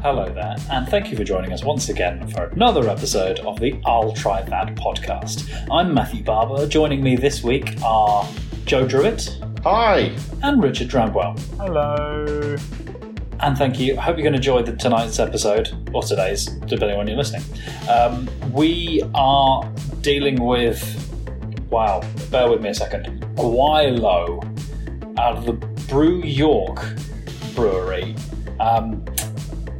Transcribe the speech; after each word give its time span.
Hello 0.00 0.32
there, 0.32 0.54
and 0.70 0.88
thank 0.88 1.10
you 1.10 1.16
for 1.16 1.24
joining 1.24 1.52
us 1.52 1.64
once 1.64 1.88
again 1.88 2.28
for 2.28 2.44
another 2.44 2.88
episode 2.88 3.40
of 3.40 3.58
the 3.58 3.80
I'll 3.84 4.12
Try 4.12 4.42
That 4.42 4.76
podcast. 4.76 5.50
I'm 5.72 5.92
Matthew 5.92 6.22
Barber. 6.22 6.68
Joining 6.68 7.02
me 7.02 7.16
this 7.16 7.42
week 7.42 7.74
are 7.84 8.24
Joe 8.64 8.86
Druitt 8.86 9.40
Hi. 9.64 10.14
and 10.44 10.62
Richard 10.62 10.86
Dramwell. 10.86 11.36
Hello. 11.56 12.56
And 13.40 13.58
thank 13.58 13.80
you. 13.80 13.98
I 13.98 14.02
hope 14.02 14.16
you're 14.16 14.22
going 14.22 14.34
to 14.34 14.38
enjoy 14.38 14.62
the, 14.62 14.76
tonight's 14.76 15.18
episode, 15.18 15.90
or 15.92 16.04
today's, 16.04 16.46
depending 16.46 16.92
on 16.92 16.98
when 16.98 17.08
you're 17.08 17.16
listening. 17.16 17.42
Um, 17.90 18.28
we 18.52 19.02
are 19.16 19.68
dealing 20.00 20.40
with, 20.40 20.80
wow, 21.70 22.02
bear 22.30 22.48
with 22.48 22.62
me 22.62 22.68
a 22.68 22.74
second, 22.74 23.20
Gweilo 23.34 24.44
out 25.18 25.38
of 25.38 25.44
the 25.44 25.54
Brew 25.88 26.22
York 26.22 26.86
Brewery. 27.56 28.14
Um, 28.60 29.04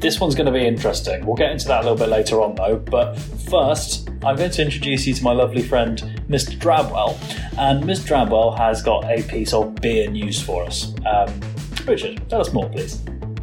this 0.00 0.20
one's 0.20 0.34
going 0.34 0.46
to 0.46 0.52
be 0.52 0.64
interesting. 0.64 1.26
We'll 1.26 1.36
get 1.36 1.50
into 1.50 1.66
that 1.68 1.80
a 1.80 1.82
little 1.82 1.98
bit 1.98 2.08
later 2.08 2.40
on, 2.40 2.54
though. 2.54 2.76
But 2.76 3.14
first, 3.50 4.08
I'm 4.24 4.36
going 4.36 4.50
to 4.50 4.62
introduce 4.62 5.06
you 5.06 5.14
to 5.14 5.24
my 5.24 5.32
lovely 5.32 5.62
friend, 5.62 5.98
Mr. 6.28 6.56
Drabwell. 6.58 7.18
And 7.58 7.82
Mr. 7.82 8.06
Drabwell 8.06 8.56
has 8.56 8.82
got 8.82 9.04
a 9.04 9.22
piece 9.24 9.52
of 9.52 9.74
beer 9.76 10.08
news 10.08 10.40
for 10.40 10.64
us. 10.64 10.94
Um, 11.04 11.40
Richard, 11.84 12.28
tell 12.28 12.40
us 12.40 12.52
more, 12.52 12.68
please. 12.68 13.02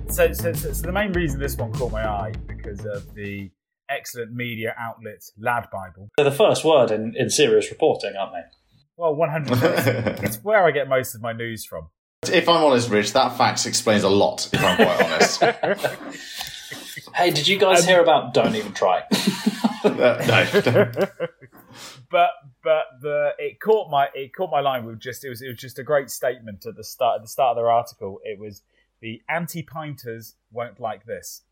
So, 0.09 0.31
so, 0.31 0.53
so, 0.53 0.71
so 0.71 0.85
the 0.85 0.93
main 0.93 1.11
reason 1.11 1.39
this 1.39 1.57
one 1.57 1.73
caught 1.73 1.91
my 1.91 2.07
eye 2.07 2.33
because 2.47 2.85
of 2.85 3.13
the 3.15 3.51
excellent 3.89 4.33
media 4.33 4.73
outlet 4.77 5.23
Lad 5.37 5.67
Bible. 5.71 6.09
They're 6.15 6.25
the 6.25 6.31
first 6.31 6.63
word 6.63 6.91
in, 6.91 7.15
in 7.17 7.29
serious 7.29 7.69
reporting, 7.69 8.13
aren't 8.17 8.33
they? 8.33 8.43
Well, 8.97 9.15
100%. 9.15 10.23
it's 10.23 10.37
where 10.37 10.65
I 10.65 10.71
get 10.71 10.87
most 10.87 11.15
of 11.15 11.21
my 11.21 11.33
news 11.33 11.65
from. 11.65 11.89
If 12.29 12.49
I'm 12.49 12.63
honest, 12.63 12.89
Rich, 12.89 13.13
that 13.13 13.37
fact 13.37 13.65
explains 13.65 14.03
a 14.03 14.09
lot, 14.09 14.49
if 14.51 14.63
I'm 14.63 14.75
quite 14.75 15.01
honest. 15.01 15.43
Hey, 17.15 17.31
did 17.31 17.47
you 17.47 17.57
guys 17.57 17.85
hear 17.85 18.01
about 18.01 18.33
Don't 18.33 18.55
Even 18.55 18.73
Try? 18.73 19.03
Uh, 19.85 19.89
no. 20.27 21.07
But 22.09 22.31
but 22.61 22.85
the 23.01 23.31
it 23.37 23.59
caught 23.61 23.89
my 23.89 24.09
it 24.13 24.35
caught 24.35 24.51
my 24.51 24.59
line 24.59 24.85
with 24.85 24.99
just 24.99 25.23
it 25.23 25.29
was 25.29 25.41
it 25.41 25.47
was 25.47 25.57
just 25.57 25.79
a 25.79 25.83
great 25.83 26.09
statement 26.09 26.65
at 26.65 26.75
the 26.75 26.83
start 26.83 27.17
at 27.17 27.21
the 27.21 27.27
start 27.27 27.51
of 27.51 27.57
their 27.57 27.69
article. 27.69 28.19
It 28.23 28.39
was 28.39 28.63
the 28.99 29.21
anti-pinters 29.29 30.33
won't 30.51 30.79
like 30.79 31.05
this. 31.05 31.43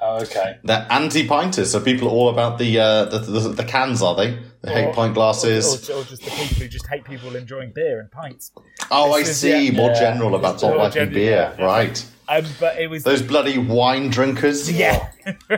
Oh, 0.00 0.22
okay. 0.22 0.58
They're 0.62 0.86
anti-pinters, 0.90 1.66
so 1.72 1.80
people 1.80 2.06
are 2.08 2.12
all 2.12 2.28
about 2.28 2.58
the, 2.58 2.78
uh, 2.78 3.04
the, 3.06 3.18
the 3.18 3.40
the 3.48 3.64
cans, 3.64 4.00
are 4.00 4.14
they? 4.14 4.38
They 4.62 4.72
hate 4.72 4.94
pint 4.94 5.14
glasses. 5.14 5.88
or, 5.90 5.94
or 6.00 6.04
just 6.04 6.22
the 6.24 6.30
people 6.30 6.56
who 6.56 6.68
just 6.68 6.86
hate 6.86 7.04
people 7.04 7.34
enjoying 7.34 7.72
beer 7.74 7.98
and 8.00 8.10
pints. 8.10 8.52
oh, 8.90 9.12
I 9.12 9.18
is- 9.20 9.40
see. 9.40 9.66
yeah. 9.68 9.72
More 9.76 9.90
Yeah. 9.90 10.00
general 10.00 10.34
about 10.36 10.62
not 10.62 10.76
liking 10.76 10.92
general, 10.94 11.14
beer, 11.14 11.54
yeah. 11.58 11.64
right? 11.64 12.06
Um, 12.28 12.44
but 12.60 12.78
it 12.80 12.88
was 12.88 13.02
Those 13.04 13.22
bloody 13.22 13.58
wine 13.58 14.10
drinkers. 14.10 14.70
Yeah. 14.70 15.08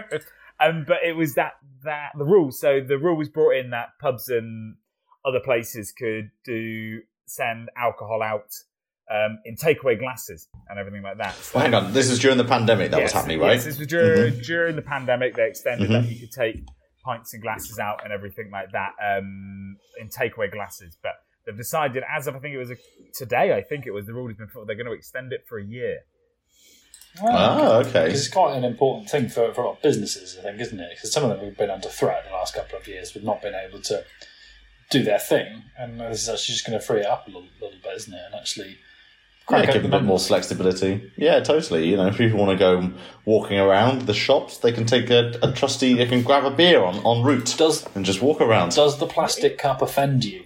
um, 0.61 0.85
but 0.87 0.99
it 1.05 1.17
was 1.17 1.35
that 1.35 1.53
that 1.85 2.11
the 2.17 2.25
rule. 2.25 2.51
So 2.53 2.81
the 2.81 2.97
rule 2.99 3.17
was 3.17 3.29
brought 3.29 3.57
in 3.57 3.71
that 3.71 3.89
pubs 4.01 4.29
and 4.29 4.77
other 5.25 5.41
places 5.41 5.93
could 5.93 6.31
do 6.45 7.01
send 7.27 7.69
alcohol 7.77 8.23
out 8.23 8.55
um, 9.11 9.39
in 9.45 9.57
takeaway 9.57 9.99
glasses 9.99 10.49
and 10.69 10.79
everything 10.79 11.03
like 11.03 11.19
that. 11.19 11.35
So, 11.35 11.59
Well, 11.59 11.65
hang 11.65 11.75
on. 11.75 11.93
This 11.93 12.09
is 12.11 12.19
during 12.19 12.39
the 12.39 12.45
pandemic 12.45 12.91
that 12.93 13.03
was 13.03 13.13
happening, 13.13 13.41
right? 13.41 13.55
Yes, 13.55 13.65
this 13.65 13.79
was 13.79 13.89
during, 13.89 14.33
Mm-hmm. 14.33 14.43
during 14.43 14.77
the 14.77 14.83
pandemic. 14.83 15.35
They 15.35 15.49
extended 15.49 15.91
that 15.91 16.05
you 16.09 16.21
could 16.21 16.33
take 16.33 16.63
pints 17.05 17.33
and 17.35 17.43
glasses 17.43 17.79
out 17.79 18.05
and 18.05 18.13
everything 18.13 18.51
like 18.53 18.71
that 18.73 18.93
um, 19.05 19.77
in 20.01 20.09
takeaway 20.09 20.51
glasses. 20.53 20.97
But 21.03 21.13
they've 21.47 21.57
decided, 21.57 22.05
as 22.15 22.27
of 22.27 22.37
I 22.37 22.39
think 22.39 22.55
it 22.55 22.59
was 22.59 22.71
a, 22.71 22.77
today, 23.15 23.55
I 23.55 23.63
think 23.63 23.87
it 23.87 23.91
was 23.91 24.07
the 24.07 24.15
rule 24.15 24.29
has 24.29 24.37
been 24.37 24.47
put, 24.49 24.67
they're 24.67 24.77
going 24.77 24.87
to 24.87 24.93
extend 24.93 25.33
it 25.33 25.45
for 25.49 25.59
a 25.59 25.65
year. 25.65 26.01
Ah, 27.23 27.79
okay. 27.79 28.05
Because 28.05 28.27
it's 28.27 28.33
quite 28.33 28.57
an 28.57 28.65
important 28.65 29.11
thing 29.11 29.29
for, 29.29 29.53
for 29.53 29.63
a 29.63 29.67
lot 29.67 29.77
of 29.79 29.83
businesses, 29.83 30.39
I 30.39 30.43
think, 30.43 30.61
isn't 30.61 30.79
it? 30.79 30.91
Because 30.95 31.13
some 31.13 31.25
of 31.25 31.31
them 31.31 31.45
have 31.47 31.57
been 31.57 31.71
under 31.71 31.89
threat 31.89 32.25
the 32.29 32.33
last 32.33 32.55
couple 32.55 32.79
of 32.79 32.87
years 32.87 33.15
with 33.15 33.25
not 33.25 33.43
being 33.43 33.55
able 33.55 33.81
to 33.83 34.05
do 34.91 35.03
their 35.03 35.19
thing. 35.19 35.65
And 35.77 35.99
this 36.01 36.23
is 36.23 36.29
actually 36.29 36.53
just 36.55 36.67
going 36.67 36.79
to 36.79 36.85
free 36.85 37.01
it 37.01 37.07
up 37.07 37.27
a 37.27 37.31
little, 37.31 37.49
little 37.61 37.79
bit, 37.83 37.97
isn't 37.97 38.15
it? 38.15 38.21
And 38.27 38.35
actually 38.37 38.77
Yeah, 39.49 39.65
crack 39.65 39.73
give 39.73 39.85
a 39.85 39.89
bit 39.89 40.05
more 40.05 40.19
flexibility. 40.19 41.11
Yeah, 41.17 41.41
totally. 41.41 41.89
You 41.89 41.97
know, 41.97 42.07
if 42.09 42.19
people 42.19 42.39
want 42.39 42.53
to 42.53 42.57
go 42.57 42.93
walking 43.25 43.59
around 43.59 44.03
the 44.03 44.15
shops, 44.15 44.59
they 44.59 44.73
can 44.73 44.87
take 44.87 45.11
a, 45.11 45.33
a 45.43 45.53
trusty. 45.53 45.95
They 45.95 46.07
can 46.07 46.23
grab 46.23 46.45
a 46.45 46.51
beer 46.51 46.83
on 46.83 46.97
en 47.05 47.25
route 47.25 47.55
Does 47.59 47.87
and 47.95 48.05
just 48.05 48.23
walk 48.23 48.41
around. 48.41 48.73
does 48.75 48.99
the 48.99 49.07
plastic 49.07 49.59
cup 49.59 49.83
offend 49.83 50.25
you, 50.25 50.45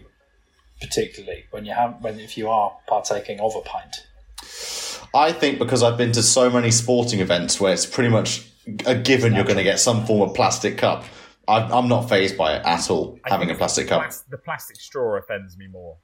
particularly 0.80 1.44
when 1.50 1.64
you 1.66 1.74
have 1.74 1.96
when 2.00 2.18
if 2.18 2.38
you 2.38 2.48
are 2.48 2.76
partaking 2.86 3.40
of 3.40 3.54
a 3.56 3.60
pint? 3.60 4.06
I 5.14 5.32
think 5.32 5.58
because 5.58 5.82
I've 5.82 5.98
been 5.98 6.12
to 6.12 6.22
so 6.22 6.50
many 6.50 6.70
sporting 6.70 7.20
events 7.20 7.60
where 7.60 7.72
it's 7.72 7.86
pretty 7.86 8.10
much 8.10 8.46
a 8.86 8.94
given 8.94 9.34
you're 9.34 9.44
going 9.44 9.58
to 9.58 9.62
get 9.62 9.78
some 9.78 10.06
form 10.06 10.28
of 10.28 10.34
plastic 10.34 10.78
cup. 10.78 11.04
I'm, 11.46 11.70
I'm 11.70 11.88
not 11.88 12.08
phased 12.08 12.36
by 12.38 12.56
it 12.56 12.62
at 12.64 12.90
all. 12.90 13.18
I 13.24 13.30
having 13.30 13.50
a 13.50 13.54
plastic 13.54 13.84
the 13.86 13.90
cup. 13.90 14.02
plas- 14.02 14.24
the 14.30 14.38
plastic 14.38 14.76
straw 14.76 15.16
offends 15.18 15.58
me 15.58 15.66
more. 15.66 15.98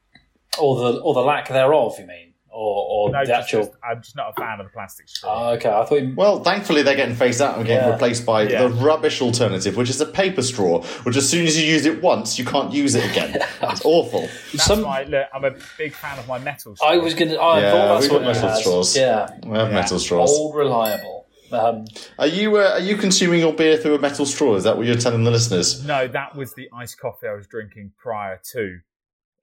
Or 0.59 0.77
the 0.93 1.01
or 1.01 1.15
the 1.15 1.21
lack 1.21 1.49
thereof, 1.49 1.95
you 1.99 2.07
mean? 2.07 2.30
Or, 2.53 3.07
or 3.09 3.11
No, 3.13 3.21
the 3.21 3.27
just, 3.27 3.41
actual 3.43 3.61
just- 3.67 3.77
I'm 3.89 4.03
just 4.03 4.17
not 4.17 4.31
a 4.37 4.41
fan 4.41 4.59
of 4.61 4.67
the 4.67 4.73
plastic 4.73 5.09
straw. 5.09 5.51
Oh, 5.51 5.53
okay, 5.55 5.69
I 5.71 5.85
thought 5.85 6.03
you, 6.03 6.15
Well, 6.17 6.43
thankfully 6.43 6.83
they're 6.83 6.97
getting 6.97 7.15
phased 7.15 7.41
out 7.41 7.57
and 7.57 7.65
getting 7.65 7.87
Yeah. 7.87 7.93
replaced 7.93 8.27
by 8.27 8.43
Yeah. 8.43 8.63
the 8.65 8.71
rubbish 8.71 9.23
alternative, 9.23 9.77
which 9.77 9.89
is 9.89 10.01
a 10.01 10.07
paper 10.07 10.43
straw, 10.43 10.83
which 11.05 11.17
as 11.17 11.29
soon 11.29 11.47
as 11.47 11.57
you 11.61 11.65
use 11.65 11.87
it 11.87 12.03
once, 12.03 12.39
you 12.41 12.45
can't 12.45 12.73
use 12.73 12.95
it 12.97 13.09
again. 13.11 13.39
It's 13.63 13.83
awful. 13.85 14.23
That's 14.53 14.65
some- 14.65 14.83
why 14.83 15.05
look, 15.05 15.27
I'm 15.33 15.45
a 15.45 15.53
big 15.79 15.95
fan 15.95 16.19
of 16.19 16.27
my 16.27 16.39
metal 16.41 16.75
straw. 16.75 16.89
I 16.89 16.97
was 16.97 17.15
gonna. 17.15 17.37
I 17.37 17.61
Yeah, 17.61 17.71
thought 17.71 17.89
that's 17.95 18.03
we've 18.03 18.13
what 18.13 18.23
got 18.23 18.35
metal 18.35 18.49
had. 18.49 18.59
straws. 18.59 18.97
Yeah, 18.97 19.29
We 19.47 19.57
have 19.59 19.69
Yeah. 19.69 19.75
metal 19.75 19.99
straws. 20.01 20.31
old 20.31 20.55
reliable. 20.57 21.27
Um, 21.53 21.85
Are 22.19 22.27
you 22.27 22.57
uh, 22.59 22.71
are 22.75 22.81
you 22.81 22.97
consuming 22.97 23.41
your 23.41 23.53
beer 23.53 23.77
through 23.77 23.95
a 23.95 23.99
metal 24.01 24.27
straw? 24.27 24.55
Is 24.57 24.65
that 24.65 24.77
what 24.77 24.87
you're 24.87 24.97
telling 24.97 25.23
the 25.25 25.31
listeners? 25.31 25.85
No, 25.85 26.07
that 26.09 26.35
was 26.37 26.55
the 26.55 26.69
iced 26.73 26.99
coffee 27.01 27.27
I 27.29 27.33
was 27.33 27.47
drinking 27.49 27.93
prior 28.01 28.41
to 28.53 28.79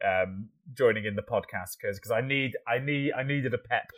um, 0.06 0.50
joining 0.74 1.06
in 1.06 1.16
the 1.16 1.22
podcast 1.22 1.78
because 1.82 2.12
I 2.12 2.22
need 2.22 2.56
I 2.68 2.80
need 2.80 3.14
I 3.14 3.24
needed 3.24 3.54
a 3.54 3.58
pep. 3.58 3.90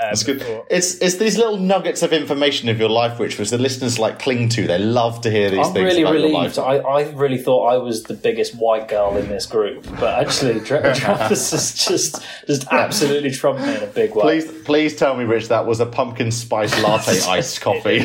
Um, 0.00 0.08
That's 0.08 0.22
good. 0.22 0.38
before- 0.38 0.66
It's 0.70 0.94
it's 1.02 1.16
these 1.16 1.36
little 1.36 1.58
nuggets 1.58 2.02
of 2.02 2.14
information 2.14 2.70
of 2.70 2.80
your 2.80 2.88
life, 2.88 3.18
which 3.18 3.38
was 3.38 3.50
the 3.50 3.58
listeners 3.58 3.98
like 3.98 4.18
cling 4.18 4.48
to. 4.50 4.66
They 4.66 4.78
love 4.78 5.20
to 5.20 5.30
hear 5.30 5.50
these 5.50 5.66
I'm 5.66 5.74
things 5.74 5.84
really 5.84 6.02
about 6.02 6.14
your 6.14 6.22
relieved. 6.30 6.56
life. 6.56 6.58
I, 6.58 6.76
I 6.78 7.10
really 7.10 7.36
thought 7.36 7.66
I 7.66 7.76
was 7.76 8.04
the 8.04 8.14
biggest 8.14 8.54
white 8.56 8.88
girl 8.88 9.16
in 9.18 9.28
this 9.28 9.44
group, 9.44 9.84
but 10.00 10.18
actually, 10.26 10.60
Tra- 10.60 10.94
Travis 10.96 11.52
is 11.52 11.74
just 11.86 12.22
just 12.46 12.66
absolutely 12.72 13.30
trumped 13.32 13.62
me 13.62 13.76
in 13.76 13.82
a 13.82 13.86
big 13.86 14.14
way. 14.14 14.22
Please 14.22 14.62
please 14.64 14.96
tell 14.96 15.14
me, 15.14 15.24
Rich, 15.24 15.48
that 15.48 15.66
was 15.66 15.78
a 15.80 15.86
pumpkin 15.86 16.30
spice 16.30 16.72
latte 16.82 17.20
iced 17.28 17.60
coffee. 17.60 17.98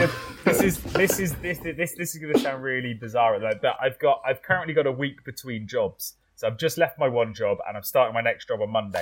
this 0.43 0.61
is 0.61 0.83
this 0.83 1.19
is 1.19 1.35
this 1.37 1.57
this 1.59 1.93
this 1.95 2.13
is 2.15 2.21
going 2.21 2.33
to 2.33 2.39
sound 2.39 2.61
really 2.63 2.93
bizarre 2.95 3.35
at 3.35 3.41
that, 3.41 3.61
but 3.61 3.77
I've 3.81 3.97
got 3.97 4.21
I've 4.27 4.41
currently 4.43 4.73
got 4.73 4.85
a 4.87 4.91
week 4.91 5.23
between 5.23 5.67
jobs, 5.69 6.15
so 6.37 6.47
I've 6.47 6.57
just 6.57 6.77
left 6.77 6.99
my 6.99 7.07
one 7.07 7.33
job 7.33 7.57
and 7.67 7.75
I'm 7.75 7.83
starting 7.83 8.13
my 8.13 8.21
next 8.21 8.47
job 8.47 8.61
on 8.61 8.69
Monday, 8.69 9.01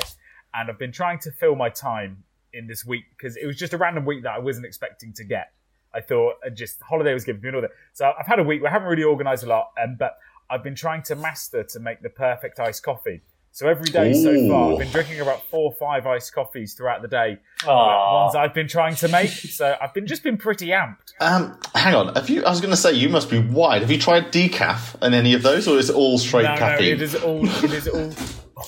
and 0.53 0.69
I've 0.69 0.79
been 0.79 0.93
trying 0.93 1.19
to 1.19 1.31
fill 1.31 1.55
my 1.55 1.69
time 1.69 2.23
in 2.53 2.65
this 2.65 2.85
week 2.85 3.03
because 3.15 3.35
it 3.35 3.45
was 3.45 3.57
just 3.57 3.73
a 3.73 3.77
random 3.77 4.05
week 4.05 4.23
that 4.23 4.31
I 4.31 4.39
wasn't 4.39 4.65
expecting 4.65 5.11
to 5.13 5.23
get. 5.25 5.51
I 5.93 5.99
thought 5.99 6.35
uh, 6.45 6.49
just 6.49 6.81
holiday 6.81 7.13
was 7.13 7.25
given 7.25 7.41
to 7.41 7.51
me 7.51 7.61
that, 7.61 7.71
so 7.93 8.11
I've 8.17 8.25
had 8.25 8.39
a 8.39 8.43
week. 8.43 8.61
where 8.61 8.71
I 8.71 8.73
haven't 8.73 8.87
really 8.87 9.03
organised 9.03 9.43
a 9.43 9.47
lot, 9.47 9.71
um, 9.81 9.97
but 9.99 10.17
I've 10.49 10.63
been 10.63 10.75
trying 10.75 11.03
to 11.03 11.15
master 11.15 11.63
to 11.63 11.79
make 11.79 12.01
the 12.01 12.09
perfect 12.09 12.59
iced 12.59 12.83
coffee. 12.83 13.21
So 13.55 13.69
every 13.69 13.89
day 13.89 14.11
so 14.11 14.49
far, 14.49 14.73
I've 14.73 14.79
been 14.79 14.91
drinking 14.91 15.21
about 15.21 15.41
four 15.49 15.71
or 15.71 15.73
five 15.75 16.05
iced 16.05 16.33
coffees 16.33 16.73
throughout 16.73 17.01
the 17.01 17.07
day. 17.07 17.37
Aw. 17.65 18.23
Ones 18.25 18.35
I've 18.35 18.53
been 18.53 18.67
trying 18.67 18.95
to 18.95 19.07
make. 19.07 19.29
So 19.29 19.77
I've 19.81 19.93
been 19.93 20.07
just 20.07 20.23
been 20.23 20.35
pretty 20.35 20.67
amped. 20.67 21.13
um, 21.21 21.57
hang 21.73 21.95
on, 21.95 22.13
have 22.15 22.29
you? 22.29 22.43
I 22.43 22.49
was 22.49 22.59
going 22.59 22.71
to 22.71 22.77
say 22.77 22.91
you 22.91 23.07
must 23.07 23.29
be 23.29 23.39
wide. 23.39 23.81
Have 23.81 23.89
you 23.89 23.97
tried 23.97 24.33
decaf 24.33 24.97
and 25.01 25.15
any 25.15 25.33
of 25.33 25.41
those, 25.41 25.69
or 25.69 25.77
is 25.77 25.89
it 25.89 25.95
all 25.95 26.17
straight 26.17 26.43
No, 26.43 26.55
no, 26.55 26.75
it 26.77 27.01
is 27.01 27.15
all 27.15 27.47
it 27.63 27.71
is 27.71 27.87
all 27.87 28.11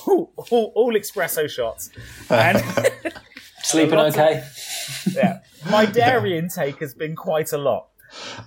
all, 0.06 0.32
all, 0.50 0.72
all 0.74 0.94
espresso 0.94 1.50
shots. 1.50 1.90
And 2.30 2.58
Sleeping 3.62 3.94
lots 3.98 4.16
of- 4.16 4.22
okay? 4.22 4.42
yeah, 5.12 5.40
my 5.70 5.84
dairy 5.84 6.38
intake 6.38 6.78
has 6.78 6.94
been 6.94 7.14
quite 7.14 7.52
a 7.52 7.58
lot. 7.58 7.87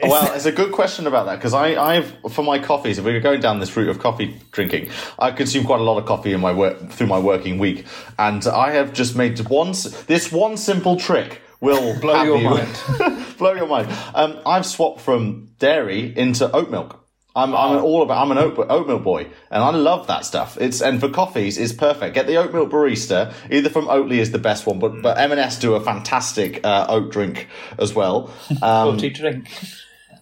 Well, 0.01 0.33
it's 0.33 0.45
a 0.45 0.51
good 0.51 0.71
question 0.71 1.07
about 1.07 1.25
that 1.27 1.35
because 1.35 1.53
I, 1.53 1.75
I've 1.75 2.15
for 2.31 2.43
my 2.43 2.59
coffees. 2.59 2.97
If 2.97 3.05
we're 3.05 3.19
going 3.19 3.41
down 3.41 3.59
this 3.59 3.75
route 3.75 3.89
of 3.89 3.99
coffee 3.99 4.39
drinking, 4.51 4.89
I 5.19 5.31
consume 5.31 5.65
quite 5.65 5.79
a 5.79 5.83
lot 5.83 5.97
of 5.97 6.05
coffee 6.05 6.33
in 6.33 6.41
my 6.41 6.51
work 6.51 6.89
through 6.91 7.07
my 7.07 7.19
working 7.19 7.59
week, 7.59 7.85
and 8.17 8.45
I 8.47 8.71
have 8.71 8.93
just 8.93 9.15
made 9.15 9.39
one. 9.41 9.71
This 10.07 10.31
one 10.31 10.57
simple 10.57 10.97
trick 10.97 11.41
will 11.59 11.99
Blow 11.99 12.23
your 12.23 12.37
you- 12.37 12.49
mind. 12.49 13.27
blow 13.37 13.53
your 13.53 13.67
mind. 13.67 13.87
Um, 14.15 14.39
I've 14.45 14.65
swapped 14.65 15.01
from 15.01 15.49
dairy 15.59 16.11
into 16.17 16.51
oat 16.51 16.69
milk. 16.71 17.00
I'm, 17.33 17.55
I'm 17.55 17.77
an 17.77 17.83
all 17.83 18.01
about. 18.01 18.21
I'm 18.21 18.31
an 18.31 18.37
oat, 18.37 18.57
oat 18.69 19.03
boy, 19.03 19.23
and 19.49 19.63
I 19.63 19.69
love 19.69 20.07
that 20.07 20.25
stuff. 20.25 20.57
It's 20.59 20.81
and 20.81 20.99
for 20.99 21.09
coffees, 21.09 21.57
it's 21.57 21.71
perfect. 21.71 22.13
Get 22.13 22.27
the 22.27 22.35
oatmeal 22.35 22.67
barista. 22.67 23.33
Either 23.49 23.69
from 23.69 23.85
Oatly 23.87 24.17
is 24.17 24.31
the 24.31 24.39
best 24.39 24.65
one, 24.65 24.79
but 24.79 25.01
but 25.01 25.17
M&S 25.17 25.57
do 25.57 25.75
a 25.75 25.81
fantastic 25.81 26.59
uh, 26.65 26.87
oat 26.89 27.11
drink 27.11 27.47
as 27.79 27.93
well. 27.93 28.31
Um, 28.61 28.99
you 28.99 29.09
drink? 29.09 29.47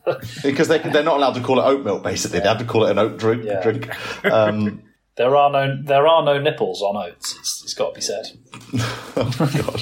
because 0.44 0.68
they 0.68 0.78
they're 0.78 1.04
not 1.04 1.18
allowed 1.18 1.34
to 1.34 1.42
call 1.42 1.60
it 1.60 1.64
oat 1.64 1.84
milk. 1.84 2.04
Basically, 2.04 2.40
they 2.40 2.48
have 2.48 2.60
to 2.60 2.66
call 2.66 2.86
it 2.86 2.92
an 2.92 3.00
oat 3.00 3.18
drink. 3.18 3.44
Yeah. 3.44 3.62
Drink. 3.62 3.90
Um, 4.24 4.84
There 5.16 5.36
are 5.36 5.52
no 5.52 5.82
there 5.84 6.08
are 6.08 6.24
no 6.24 6.40
nipples 6.40 6.82
on 6.82 6.96
oats. 6.96 7.36
It's, 7.40 7.64
it's 7.64 7.74
got 7.74 7.90
to 7.90 7.96
be 7.96 8.02
said. 8.02 8.26
oh 9.18 9.32
my 9.40 9.62
god. 9.62 9.82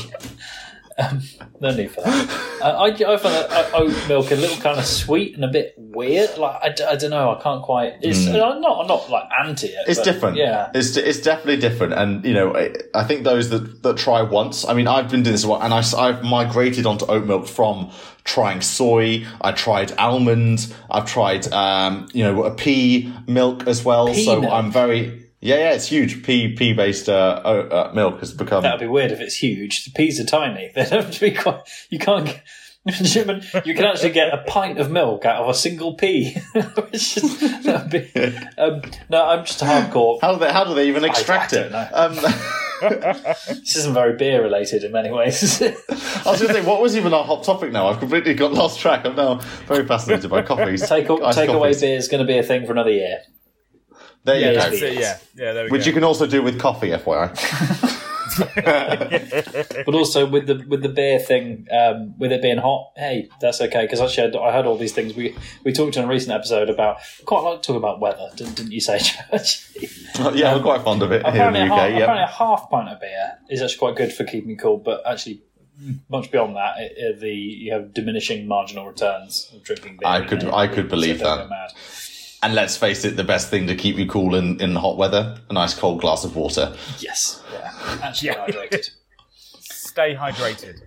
Um, 1.00 1.22
no 1.60 1.76
need 1.76 1.92
for 1.92 2.02
that. 2.02 2.48
Uh, 2.60 2.72
I, 2.72 2.88
I 2.88 3.18
find 3.18 3.36
that 3.36 3.52
uh, 3.52 3.70
oat 3.76 4.08
milk 4.08 4.32
a 4.32 4.36
little 4.36 4.58
kind 4.58 4.80
of 4.80 4.86
sweet 4.86 5.36
and 5.36 5.46
a 5.46 5.48
bit 5.48 5.76
weird. 5.78 6.38
Like 6.40 6.60
I, 6.64 6.92
I 6.92 6.96
don't 6.96 7.12
know. 7.12 7.36
I 7.36 7.42
can't 7.42 7.62
quite. 7.62 7.98
It's 8.02 8.26
I'm 8.28 8.62
not. 8.62 8.82
I'm 8.82 8.88
not 8.88 9.08
like 9.10 9.30
anti 9.44 9.68
it. 9.68 9.86
It's 9.88 10.02
different. 10.02 10.38
Yeah. 10.38 10.72
it's 10.74 10.98
it's 10.98 11.22
definitely 11.22 11.58
different. 11.58 11.94
And 11.94 12.26
you 12.26 12.34
know, 12.34 12.56
I, 12.56 12.74
I 12.96 13.04
think 13.04 13.26
those 13.26 13.50
that 13.52 13.84
that 13.84 13.98
try 13.98 14.24
once. 14.24 14.66
I 14.66 14.74
mean, 14.74 14.88
I've 14.88 15.10
been 15.10 15.22
doing 15.22 15.34
this 15.34 15.44
a 15.44 15.50
while, 15.50 15.62
and 15.62 15.72
I, 15.72 15.82
have 15.82 16.24
migrated 16.24 16.88
onto 16.88 17.06
oat 17.06 17.26
milk 17.26 17.48
from 17.48 17.92
trying 18.24 18.62
soy. 18.62 19.24
I 19.40 19.52
tried 19.52 19.92
almond. 20.00 20.74
I've 20.90 21.06
tried 21.06 21.52
um, 21.54 22.08
you 22.12 22.24
know 22.24 22.44
a 22.44 22.52
pea 22.52 23.14
milk 23.28 23.68
as 23.68 23.86
well. 23.86 24.08
Pea 24.08 24.26
so 24.26 24.42
milk? 24.42 24.52
I'm 24.52 24.72
very 24.72 25.27
yeah 25.40 25.56
yeah. 25.56 25.72
It's 25.74 25.88
huge. 25.88 26.24
Pea 26.24 26.54
pea 26.56 26.74
based 26.74 27.10
uh, 27.10 27.14
uh, 27.44 27.92
milk 27.94 28.20
has 28.20 28.34
become. 28.34 28.64
That'd 28.64 28.80
be 28.80 28.88
weird 28.88 29.12
if 29.12 29.20
it's 29.20 29.36
huge. 29.36 29.86
The 29.86 29.92
peas 29.92 30.20
are 30.20 30.26
tiny. 30.26 30.72
They 30.76 30.84
don't 30.86 31.04
have 31.06 31.12
to 31.12 31.20
be 31.20 31.32
quite. 31.32 31.62
You 31.90 32.00
can't. 32.00 32.26
Get, 32.26 32.44
you 33.66 33.74
can 33.76 33.84
actually 33.84 34.12
get 34.12 34.34
a 34.34 34.44
pint 34.48 34.80
of 34.80 34.90
milk 34.90 35.26
out 35.26 35.44
of 35.44 35.50
a 35.50 35.54
single 35.54 35.96
pea. 35.96 36.38
Just- 36.94 37.42
be- 37.92 38.12
um, 38.58 38.82
no, 39.10 39.26
I'm 39.26 39.46
just 39.46 39.60
hardcore. 39.60 40.22
How 40.22 40.34
do 40.34 40.40
they 40.40 40.52
how 40.52 40.64
do 40.64 40.74
they 40.74 40.88
even 40.88 41.04
extract 41.04 41.52
don't 41.52 41.66
it? 41.66 41.72
know. 41.72 41.90
Um, 41.94 42.16
This 42.80 43.76
isn't 43.76 43.94
very 43.96 44.16
beer 44.16 44.42
related 44.44 44.84
in 44.84 44.92
many 44.92 45.10
ways. 45.12 45.62
I 45.62 45.66
was 46.30 46.40
going 46.40 46.48
to 46.48 46.54
say, 46.54 46.62
what 46.66 46.80
was 46.80 46.96
even 46.96 47.12
our 47.14 47.24
hot 47.24 47.44
topic 47.44 47.72
now? 47.72 47.88
I've 47.88 47.98
completely 48.00 48.36
got 48.36 48.54
lost 48.54 48.80
track. 48.80 49.04
I'm 49.06 49.16
now 49.16 49.40
very 49.66 49.86
fascinated 49.86 50.30
by 50.30 50.44
coffees. 50.44 50.88
Take 50.88 51.08
takeaway 51.08 51.48
coffees. 51.48 51.82
beer 51.82 51.98
is 51.98 52.08
going 52.08 52.22
to 52.26 52.28
be 52.32 52.38
a 52.38 52.44
thing 52.44 52.66
for 52.68 52.74
another 52.74 52.92
year. 52.92 53.20
There 54.28 54.40
Yeah, 54.40 54.48
you 54.52 54.54
that's 54.60 54.80
go. 54.80 54.86
it. 54.88 54.94
Yeah, 54.94 55.18
yeah. 55.36 55.54
There 55.54 55.64
we 55.66 55.70
Which 55.72 55.82
go. 55.84 55.88
you 55.88 55.94
can 55.94 56.04
also 56.04 56.28
do 56.28 56.44
with 56.44 56.60
coffee, 56.60 56.90
FYI. 56.90 57.30
But 59.86 59.96
also 59.96 60.26
with 60.28 60.46
the 60.48 60.64
with 60.68 60.82
the 60.84 60.90
beer 60.90 61.18
thing, 61.20 61.68
um, 61.72 62.14
with 62.20 62.32
it 62.32 62.42
being 62.42 62.58
hot, 62.58 62.92
hey, 62.96 63.30
that's 63.42 63.60
okay. 63.62 63.84
Because 63.84 64.00
actually, 64.02 64.38
I 64.38 64.50
I 64.50 64.52
heard 64.52 64.66
all 64.66 64.78
these 64.78 64.94
things. 64.94 65.16
We 65.16 65.36
we 65.64 65.72
talked 65.74 65.98
in 65.98 66.04
a 66.04 66.08
recent 66.08 66.32
episode 66.34 66.70
about 66.70 66.98
quite 67.26 67.42
like 67.42 67.62
talking 67.64 67.78
about 67.78 68.00
weather, 68.00 68.30
didn't, 68.36 68.56
didn't 68.56 68.72
you 68.74 68.82
say, 68.82 69.00
Church? 69.10 69.68
yeah, 70.36 70.54
I'm 70.54 70.62
quite 70.62 70.82
fond 70.84 71.02
of 71.02 71.12
it 71.12 71.22
here 71.26 71.30
in 71.32 71.56
apparently, 71.56 71.62
the 71.68 71.74
a 71.74 71.78
UK. 71.78 71.80
half, 71.80 72.02
apparently 72.04 72.24
a 72.24 72.28
half 72.28 72.70
pint 72.70 72.90
of 72.90 73.00
beer 73.00 73.38
is 73.50 73.62
actually 73.62 73.78
quite 73.80 73.96
good 73.96 74.14
for 74.14 74.24
keeping 74.24 74.56
cool. 74.58 74.78
But 74.78 75.02
actually, 75.06 75.42
much 76.10 76.30
beyond 76.32 76.56
that, 76.58 76.80
it, 76.80 76.94
it- 76.98 77.20
the 77.22 77.32
you 77.34 77.72
have 77.74 77.94
diminishing 77.94 78.48
marginal 78.48 78.86
returns 78.86 79.50
of 79.56 79.64
drinking 79.64 79.98
beer. 80.00 80.10
I 80.10 80.22
could- 80.26 80.44
it. 80.44 80.54
I 80.54 80.68
could 80.68 80.90
believe 80.90 81.20
So 81.20 81.24
don't 81.26 81.50
that. 81.50 81.74
Go 82.42 82.46
mad. 82.46 82.50
And 82.50 82.56
let's 82.56 82.78
face 82.78 83.06
it, 83.06 83.16
the 83.16 83.24
best 83.24 83.50
thing 83.50 83.68
to 83.68 83.76
keep 83.76 83.98
you 83.98 84.08
cool 84.08 84.36
in, 84.36 84.60
in 84.62 84.76
hot 84.76 84.98
weather, 84.98 85.40
a 85.50 85.54
nice 85.54 85.74
cold 85.74 86.02
glass 86.02 86.24
of 86.24 86.36
water. 86.36 86.76
Yes, 87.00 87.44
yeah, 87.52 87.72
actually 88.04 88.28
Yeah. 88.30 88.46
hydrated. 88.48 88.90
Stay 89.60 90.16
hydrated. 90.16 90.82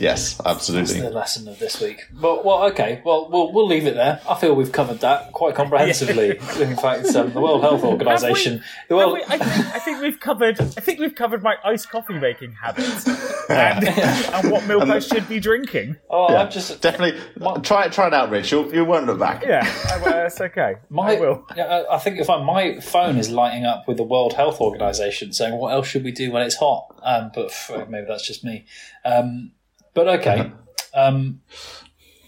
Yes, 0.00 0.34
That's 0.34 0.46
absolutely. 0.48 1.00
the 1.00 1.10
lesson 1.10 1.48
of 1.48 1.58
this 1.58 1.80
week. 1.80 2.02
But 2.12 2.44
well, 2.44 2.64
okay. 2.70 3.02
Well, 3.04 3.28
we'll 3.30 3.52
we'll 3.52 3.66
leave 3.66 3.86
it 3.86 3.94
there. 3.94 4.20
I 4.28 4.34
feel 4.36 4.54
we've 4.54 4.70
covered 4.72 5.00
that 5.00 5.32
quite 5.32 5.54
comprehensively. 5.54 6.30
In 6.60 6.76
fact, 6.76 7.14
um, 7.16 7.32
the 7.32 7.40
World 7.40 7.62
Health 7.62 7.82
Organization, 7.84 8.62
the 8.88 8.96
Have 8.96 9.06
World. 9.08 9.12
we- 9.14 9.24
I, 9.24 9.38
think, 9.38 9.74
I 9.74 9.78
think 9.80 10.00
we've 10.02 10.20
covered. 10.20 10.60
I 10.60 10.64
think 10.80 11.00
we've 11.00 11.14
covered 11.14 11.42
my 11.42 11.56
iced 11.64 11.90
coffee 11.90 12.14
making 12.18 12.52
habits 12.52 13.06
and, 13.50 13.88
and 14.34 14.50
what 14.52 14.66
milk 14.66 14.84
I 14.84 15.00
should 15.00 15.28
be 15.28 15.40
drinking. 15.40 15.96
oh, 16.10 16.32
Yeah, 16.32 16.42
I'm 16.42 16.50
just 16.50 16.80
definitely. 16.80 17.20
Try 17.62 17.86
it. 17.86 17.92
Try 17.92 18.06
it 18.06 18.14
out, 18.14 18.30
Rich. 18.30 18.52
You'll, 18.52 18.72
you 18.72 18.84
won't 18.84 19.06
look 19.06 19.18
back. 19.18 19.42
Yeah, 19.44 19.62
I- 19.90 19.96
well, 20.02 20.12
that's 20.12 20.40
okay. 20.40 20.76
My, 20.90 21.16
I 21.16 21.20
will. 21.20 21.44
Yeah, 21.56 21.64
I 21.88 21.96
I 21.96 21.98
think 21.98 22.18
if 22.18 22.30
I, 22.30 22.42
my 22.42 22.78
phone 22.80 23.16
is 23.18 23.30
lighting 23.30 23.64
up 23.64 23.88
with 23.88 23.96
the 23.96 24.04
World 24.04 24.34
Health 24.34 24.60
Organization 24.60 25.32
saying, 25.32 25.54
"What 25.58 25.72
else 25.72 25.88
should 25.88 26.04
we 26.04 26.12
do 26.12 26.30
when 26.30 26.42
it's 26.42 26.56
hot?" 26.56 26.94
Um, 27.02 27.30
but 27.34 27.48
pff, 27.48 27.88
maybe 27.88 28.06
that's 28.08 28.26
just 28.26 28.44
me. 28.44 28.64
Um, 29.04 29.52
but 29.98 30.20
okay, 30.20 30.52
um, 30.94 31.40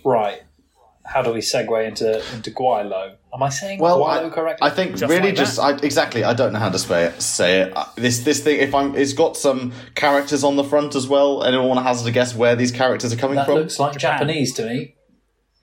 right. 0.05 0.43
How 1.05 1.23
do 1.23 1.33
we 1.33 1.41
segue 1.41 1.87
into 1.87 2.09
into 2.35 2.51
Gweilo? 2.51 3.17
Am 3.35 3.43
I 3.43 3.49
saying 3.49 3.79
Well, 3.81 3.99
Gweilo 4.01 4.27
I, 4.27 4.29
correctly? 4.31 4.67
I 4.69 4.71
think 4.71 4.97
Just 4.97 5.11
really 5.11 5.29
like 5.29 5.35
just 5.37 5.59
I, 5.59 5.71
exactly. 5.77 6.23
I 6.25 6.35
don't 6.35 6.53
know 6.53 6.59
how 6.59 6.69
to 6.71 6.79
say 6.79 7.05
it. 7.07 7.21
Say 7.23 7.61
it. 7.63 7.77
Uh, 7.77 7.85
This 7.97 8.21
this 8.21 8.41
thing. 8.45 8.61
If 8.61 8.75
I'm, 8.75 8.95
it's 8.97 9.13
got 9.13 9.37
some 9.37 9.73
characters 9.95 10.43
on 10.45 10.55
the 10.57 10.65
front 10.65 10.95
as 10.95 11.07
well. 11.09 11.43
Anyone 11.45 11.69
want 11.69 11.79
to 11.79 11.85
hazard 11.85 12.09
a 12.09 12.13
guess 12.13 12.35
where 12.35 12.55
these 12.57 12.73
characters 12.73 13.13
are 13.13 13.17
coming 13.17 13.37
that 13.37 13.47
from? 13.47 13.55
looks 13.57 13.79
like 13.79 13.93
Japan. 13.99 14.19
Japanese 14.21 14.53
to 14.55 14.63
me. 14.67 14.95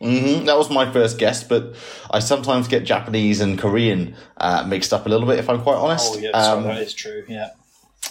hmm 0.01 0.45
That 0.45 0.57
was 0.57 0.69
my 0.69 0.91
first 0.91 1.17
guess, 1.17 1.43
but 1.43 1.75
I 2.11 2.19
sometimes 2.19 2.67
get 2.67 2.83
Japanese 2.83 3.39
and 3.41 3.57
Korean 3.59 4.15
uh, 4.37 4.65
mixed 4.67 4.91
up 4.93 5.05
a 5.05 5.09
little 5.09 5.27
bit. 5.27 5.39
If 5.39 5.49
I'm 5.49 5.61
quite 5.61 5.77
honest. 5.77 6.13
Oh 6.15 6.19
yeah, 6.19 6.29
Um, 6.31 6.63
sorry, 6.63 6.75
that 6.75 6.83
is 6.83 6.93
true. 6.93 7.23
Yeah. 7.27 7.49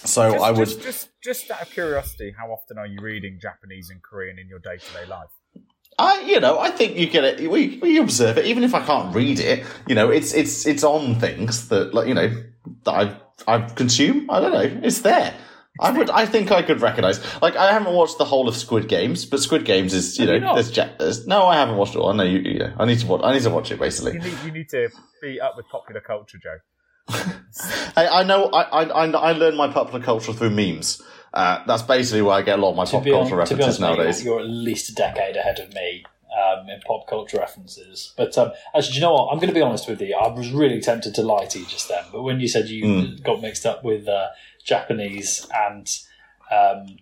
So 0.04 0.32
Just, 0.32 0.44
I 0.44 0.50
would. 0.50 0.68
just, 0.68 0.82
just, 0.82 1.08
just 1.22 1.50
out 1.50 1.62
of 1.62 1.70
curiosity, 1.70 2.34
how 2.36 2.48
often 2.50 2.78
are 2.78 2.86
you 2.86 3.00
reading 3.00 3.38
Japanese 3.40 3.90
and 3.90 4.02
Korean 4.02 4.38
in 4.38 4.48
your 4.48 4.58
day 4.58 4.76
to 4.76 4.92
day 4.92 5.06
life? 5.08 5.28
I, 5.98 6.20
you 6.22 6.40
know, 6.40 6.58
I 6.58 6.70
think 6.70 6.96
you 6.96 7.06
get 7.08 7.24
it. 7.24 7.50
We, 7.50 7.78
we 7.80 7.98
observe 7.98 8.36
it, 8.38 8.44
even 8.46 8.64
if 8.64 8.74
I 8.74 8.84
can't 8.84 9.14
read 9.14 9.40
it. 9.40 9.64
You 9.88 9.94
know, 9.94 10.10
it's 10.10 10.34
it's 10.34 10.66
it's 10.66 10.84
on 10.84 11.18
things 11.18 11.68
that, 11.68 11.94
like, 11.94 12.06
you 12.06 12.14
know, 12.14 12.28
that 12.84 12.92
I 12.92 13.16
I 13.46 13.60
consume. 13.68 14.28
I 14.30 14.40
don't 14.40 14.52
know. 14.52 14.80
It's 14.86 15.00
there. 15.00 15.34
I 15.80 15.90
would. 15.90 16.08
I 16.10 16.24
think 16.26 16.50
I 16.52 16.62
could 16.62 16.80
recognize. 16.82 17.20
Like, 17.42 17.56
I 17.56 17.72
haven't 17.72 17.92
watched 17.94 18.18
the 18.18 18.24
whole 18.24 18.48
of 18.48 18.56
Squid 18.56 18.88
Games, 18.88 19.24
but 19.26 19.40
Squid 19.40 19.64
Games 19.66 19.92
is, 19.94 20.18
you 20.18 20.26
Have 20.26 20.40
know, 20.40 20.46
not? 20.48 20.54
there's 20.54 20.70
Jack. 20.70 20.98
There's 20.98 21.26
no, 21.26 21.46
I 21.46 21.56
haven't 21.56 21.76
watched 21.76 21.94
it 21.94 21.98
all. 21.98 22.10
I 22.10 22.16
know 22.16 22.24
you. 22.24 22.38
you 22.40 22.58
know, 22.58 22.74
I 22.78 22.84
need 22.86 22.98
to 23.00 23.06
watch. 23.06 23.20
I 23.24 23.32
need 23.34 23.42
to 23.42 23.50
watch 23.50 23.70
it 23.70 23.78
basically. 23.78 24.14
You 24.14 24.20
need, 24.20 24.38
you 24.44 24.52
need 24.52 24.68
to 24.70 24.88
be 25.22 25.38
up 25.40 25.54
with 25.56 25.66
popular 25.68 26.00
culture, 26.00 26.38
Joe. 26.42 26.56
I, 27.08 28.08
I 28.20 28.22
know. 28.24 28.46
I, 28.46 28.62
I 28.62 28.82
I 29.04 29.10
I 29.10 29.32
learn 29.32 29.56
my 29.56 29.68
popular 29.72 30.00
culture 30.04 30.32
through 30.32 30.50
memes. 30.50 31.02
Uh, 31.32 31.62
that's 31.66 31.82
basically 31.82 32.22
where 32.22 32.34
I 32.34 32.42
get 32.42 32.58
a 32.58 32.62
lot 32.62 32.70
of 32.70 32.76
my 32.76 32.84
To 32.86 32.92
pop 32.92 33.04
culture 33.04 33.36
hon- 33.36 33.46
to 33.46 33.54
be 33.54 33.60
references 33.60 33.64
honest, 33.64 33.80
mate, 33.80 33.96
nowadays. 33.96 34.24
you're 34.24 34.40
at 34.40 34.46
least 34.48 34.88
a 34.90 34.94
decade 34.94 35.36
ahead 35.36 35.58
of 35.58 35.72
me 35.74 36.04
um, 36.34 36.68
in 36.68 36.80
pop 36.80 37.06
culture 37.06 37.36
references. 37.38 38.14
But 38.16 38.36
um, 38.38 38.52
actually, 38.74 38.92
do 38.92 38.94
you 38.96 39.00
know 39.02 39.12
what? 39.12 39.28
I'm 39.32 39.38
going 39.38 39.48
to 39.48 39.54
be 39.54 39.60
honest 39.60 39.86
with 39.88 40.00
you. 40.00 40.14
I 40.14 40.28
was 40.28 40.50
really 40.50 40.80
tempted 40.80 41.14
to 41.16 41.22
lie 41.22 41.44
to 41.46 41.58
you 41.58 41.66
just 41.66 41.88
then, 41.88 42.04
but 42.10 42.22
when 42.22 42.40
you 42.40 42.48
said 42.48 42.68
you 42.68 42.86
Hmm. 42.86 43.22
got 43.22 43.42
mixed 43.42 43.66
up 43.66 43.84
with 43.84 44.08
uh, 44.08 44.28
Japanese 44.64 45.46
and, 45.54 45.86
um, 46.50 46.96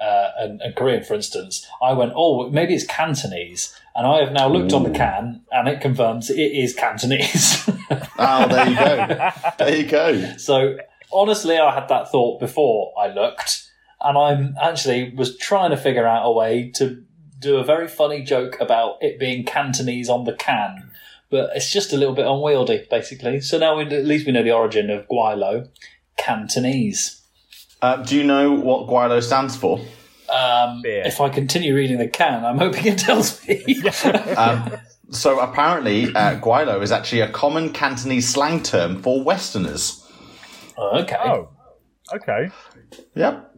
uh, 0.00 0.30
and 0.38 0.60
and 0.60 0.74
Korean, 0.76 1.02
for 1.04 1.14
instance, 1.14 1.66
I 1.82 1.92
went, 1.92 2.12
"Oh, 2.14 2.50
maybe 2.50 2.74
it's 2.74 2.86
Cantonese." 2.86 3.74
And 3.94 4.06
I 4.06 4.20
have 4.24 4.32
now 4.32 4.48
looked 4.48 4.72
on 4.72 4.84
the 4.84 4.90
can, 4.90 5.42
and 5.50 5.68
it 5.68 5.80
confirms 5.80 6.30
it 6.30 6.40
is 6.40 6.74
Cantonese. 6.74 7.68
Oh, 8.18 8.46
there 8.46 8.68
you 8.68 8.76
go. 8.76 9.30
there 9.58 9.76
you 9.76 9.86
go. 9.86 10.36
So 10.36 10.76
honestly, 11.12 11.58
I 11.58 11.74
had 11.74 11.88
that 11.88 12.10
thought 12.10 12.40
before 12.40 12.92
I 12.98 13.08
looked, 13.08 13.68
and 14.00 14.16
I'm 14.16 14.54
actually 14.62 15.12
was 15.14 15.36
trying 15.36 15.70
to 15.70 15.76
figure 15.76 16.06
out 16.06 16.24
a 16.24 16.30
way 16.30 16.70
to 16.76 17.02
do 17.38 17.56
a 17.56 17.64
very 17.64 17.88
funny 17.88 18.22
joke 18.22 18.56
about 18.60 18.96
it 19.00 19.18
being 19.18 19.44
Cantonese 19.44 20.08
on 20.08 20.24
the 20.24 20.32
can, 20.32 20.90
but 21.30 21.50
it's 21.54 21.70
just 21.70 21.92
a 21.92 21.96
little 21.96 22.14
bit 22.14 22.26
unwieldy, 22.26 22.86
basically. 22.88 23.40
So 23.40 23.58
now 23.58 23.76
we, 23.76 23.84
at 23.84 24.04
least 24.04 24.26
we 24.26 24.32
know 24.32 24.44
the 24.44 24.52
origin 24.52 24.88
of 24.88 25.08
Gweilo, 25.08 25.68
Cantonese. 26.16 27.22
Uh, 27.82 27.96
do 27.96 28.16
you 28.16 28.22
know 28.24 28.52
what 28.52 28.88
Gweilo 28.88 29.22
stands 29.22 29.56
for? 29.56 29.80
Um, 30.32 30.80
Beer. 30.82 31.02
if 31.04 31.20
I 31.20 31.28
continue 31.28 31.74
reading 31.74 31.98
the 31.98 32.08
can, 32.08 32.44
I'm 32.44 32.58
hoping 32.58 32.86
it 32.86 32.98
tells 32.98 33.46
me. 33.46 33.64
Um, 34.36 34.72
so 35.10 35.40
apparently, 35.40 36.06
uh, 36.14 36.40
Gweilo 36.40 36.80
is 36.82 36.90
actually 36.90 37.20
a 37.20 37.28
common 37.30 37.72
Cantonese 37.72 38.28
slang 38.28 38.62
term 38.62 39.02
for 39.02 39.22
Westerners. 39.22 39.98
okay. 40.78 41.16
Oh, 41.22 41.50
okay. 42.14 42.48
Yep. 43.14 43.54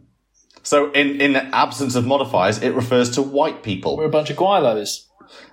So 0.65 0.91
in 0.93 1.21
in 1.21 1.37
absence 1.37 1.95
of 1.95 2.07
modifiers, 2.07 2.61
it 2.63 2.71
refers 2.75 3.11
to 3.13 3.23
white 3.23 3.63
people. 3.63 3.97
We're 3.97 4.07
a 4.07 4.11
bunch 4.11 4.31
of 4.31 4.37
Gweilos. 4.37 5.05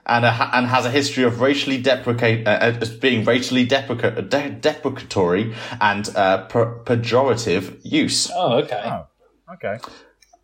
and 0.05 0.25
a, 0.25 0.49
and 0.53 0.67
has 0.67 0.85
a 0.85 0.91
history 0.91 1.23
of 1.23 1.39
racially 1.41 1.79
deprecate 1.81 2.47
uh, 2.47 2.57
as 2.81 2.89
being 2.89 3.23
racially 3.25 3.67
depreca- 3.67 4.27
de- 4.27 4.55
deprecatory 4.59 5.53
and 5.79 6.09
uh, 6.15 6.45
per- 6.47 6.79
pejorative 6.83 7.79
use, 7.83 8.29
Oh, 8.33 8.59
okay. 8.63 8.81
Oh, 8.85 9.53
okay. 9.53 9.77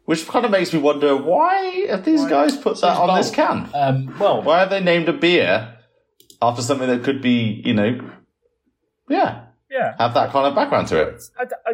Which 0.08 0.26
kind 0.26 0.46
of 0.46 0.52
makes 0.52 0.72
me 0.72 0.80
wonder 0.80 1.16
why 1.18 1.86
have 1.90 2.06
these 2.06 2.24
guys 2.26 2.56
put 2.56 2.80
that 2.80 2.96
on 2.98 3.18
this 3.18 3.30
can? 3.30 3.70
Um, 3.74 4.18
well, 4.18 4.42
Why 4.42 4.60
have 4.62 4.70
they 4.70 4.80
named 4.80 5.10
a 5.10 5.14
beer 5.14 5.78
after 6.42 6.62
something 6.62 6.88
that 6.88 7.04
could 7.04 7.22
be, 7.22 7.62
you 7.66 7.74
know, 7.74 8.00
yeah, 9.10 9.48
Yeah. 9.70 9.96
have 10.00 10.14
that 10.14 10.32
kind 10.32 10.48
of 10.48 10.56
background 10.56 10.88
to 10.88 11.02
it? 11.02 11.22
I, 11.38 11.44
I, 11.70 11.74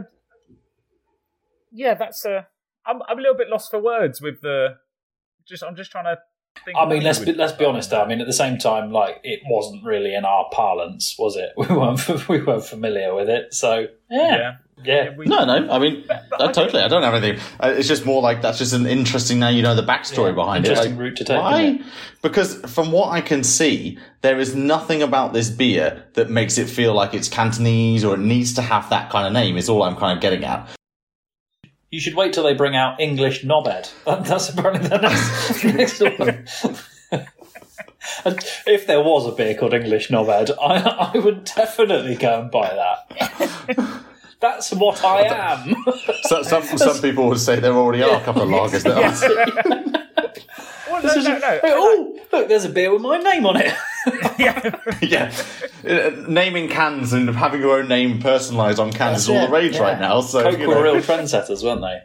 yeah, 1.71 1.93
that's 1.93 2.25
a. 2.25 2.47
I'm, 2.85 3.01
I'm 3.07 3.17
a 3.19 3.21
little 3.21 3.37
bit 3.37 3.49
lost 3.49 3.69
for 3.71 3.79
words 3.79 4.19
with 4.19 4.41
the. 4.41 4.77
Just 5.47 5.63
I'm 5.63 5.75
just 5.75 5.91
trying 5.91 6.05
to 6.05 6.17
think. 6.65 6.75
I 6.77 6.85
mean, 6.87 7.03
let's 7.03 7.19
be, 7.19 7.33
let's 7.33 7.53
be 7.53 7.65
honest. 7.65 7.89
Though. 7.91 8.01
I 8.01 8.07
mean, 8.07 8.19
at 8.21 8.27
the 8.27 8.33
same 8.33 8.57
time, 8.57 8.91
like 8.91 9.19
it 9.23 9.41
wasn't 9.47 9.83
really 9.83 10.15
in 10.15 10.25
our 10.25 10.45
parlance, 10.51 11.15
was 11.19 11.35
it? 11.35 11.51
We 11.57 11.67
weren't 11.75 12.27
we 12.29 12.41
weren't 12.41 12.65
familiar 12.65 13.13
with 13.13 13.29
it, 13.29 13.53
so 13.53 13.87
yeah, 14.09 14.35
Yeah. 14.37 14.51
Yeah. 14.83 15.15
We- 15.15 15.25
No, 15.25 15.43
no. 15.45 15.69
I 15.71 15.79
mean, 15.79 16.05
but 16.07 16.41
uh, 16.41 16.47
I 16.47 16.51
totally. 16.51 16.81
I 16.81 16.87
don't 16.87 17.03
have 17.03 17.13
anything. 17.13 17.41
Uh, 17.59 17.73
it's 17.77 17.87
just 17.87 18.05
more 18.05 18.21
like 18.21 18.41
that's 18.41 18.57
just 18.57 18.73
an 18.73 18.85
interesting. 18.85 19.39
Now 19.39 19.49
you 19.49 19.61
know 19.61 19.75
the 19.75 19.83
backstory 19.83 20.29
Yeah, 20.29 20.35
behind 20.35 20.65
it. 20.65 20.69
interesting 20.69 20.93
Like, 20.93 21.01
route 21.01 21.17
to 21.17 21.23
take, 21.25 21.37
Why? 21.41 21.79
Because 22.21 22.55
from 22.71 22.91
what 22.91 23.09
I 23.11 23.21
can 23.21 23.43
see, 23.43 23.97
there 24.21 24.39
is 24.39 24.55
nothing 24.55 25.01
about 25.03 25.33
this 25.33 25.49
beer 25.49 26.03
that 26.13 26.29
makes 26.29 26.57
it 26.57 26.69
feel 26.69 26.93
like 26.93 27.13
it's 27.13 27.27
Cantonese 27.29 28.03
or 28.05 28.15
it 28.15 28.19
needs 28.21 28.53
to 28.53 28.61
have 28.61 28.89
that 28.89 29.09
kind 29.09 29.27
of 29.27 29.33
name. 29.33 29.57
Is 29.57 29.67
all 29.69 29.83
I'm 29.83 29.95
kind 29.97 30.17
of 30.17 30.21
getting 30.21 30.43
at. 30.45 30.69
You 31.91 31.99
should 31.99 32.15
wait 32.15 32.33
till 32.33 32.43
they 32.43 32.55
bring 32.55 32.75
out 32.75 32.99
English 32.99 33.43
knobhead. 33.43 33.91
That- 34.05 34.25
That's 34.25 34.49
apparently 34.49 34.87
the 34.89 34.97
next, 34.97 35.63
next 35.99 36.71
one. 37.11 37.27
And 38.25 38.37
if 38.67 38.85
there 38.85 39.01
was 39.01 39.25
a 39.27 39.31
beer 39.31 39.55
called 39.55 39.73
English 39.73 40.09
knobhead, 40.09 40.51
I, 40.61 41.11
I 41.13 41.17
would 41.17 41.45
definitely 41.45 42.15
go 42.15 42.41
and 42.41 42.51
buy 42.51 42.69
that. 42.75 44.03
That's 44.43 44.73
what 44.73 45.01
I 45.05 45.21
am. 45.21 45.73
So, 46.23 46.43
some 46.43 46.63
some 46.77 47.01
people 47.01 47.29
would 47.29 47.39
say 47.39 47.61
there 47.61 47.73
already 47.73 48.03
are 48.03 48.19
a 48.19 48.23
couple 48.25 48.41
of 48.41 48.49
lagers 48.49 48.83
that 48.83 48.97
are. 48.97 49.99
Well, 50.89 51.01
no, 51.01 51.21
no, 51.21 51.37
no. 51.39 51.59
oh, 51.63 52.19
look, 52.31 52.47
there's 52.47 52.65
a 52.65 52.69
beer 52.69 52.93
with 52.93 53.01
my 53.01 53.17
name 53.17 53.47
on 53.47 53.57
it. 53.57 53.73
yeah. 54.37 54.75
yeah, 55.01 55.33
Uh, 55.83 56.11
naming 56.27 56.69
cans 56.69 57.13
and 57.13 57.27
having 57.31 57.61
your 57.61 57.79
own 57.79 57.87
name 57.87 58.19
personalised 58.19 58.77
on 58.77 58.91
cans 58.91 59.23
is 59.23 59.29
all 59.29 59.47
the 59.47 59.51
rage 59.51 59.73
yeah. 59.73 59.81
right 59.81 59.99
now. 59.99 60.21
So 60.21 60.43
Coke 60.43 60.59
you 60.59 60.67
were 60.67 60.83
real 60.83 60.97
trendsetters, 60.97 61.63
weren't 61.63 61.81
they? 61.81 62.03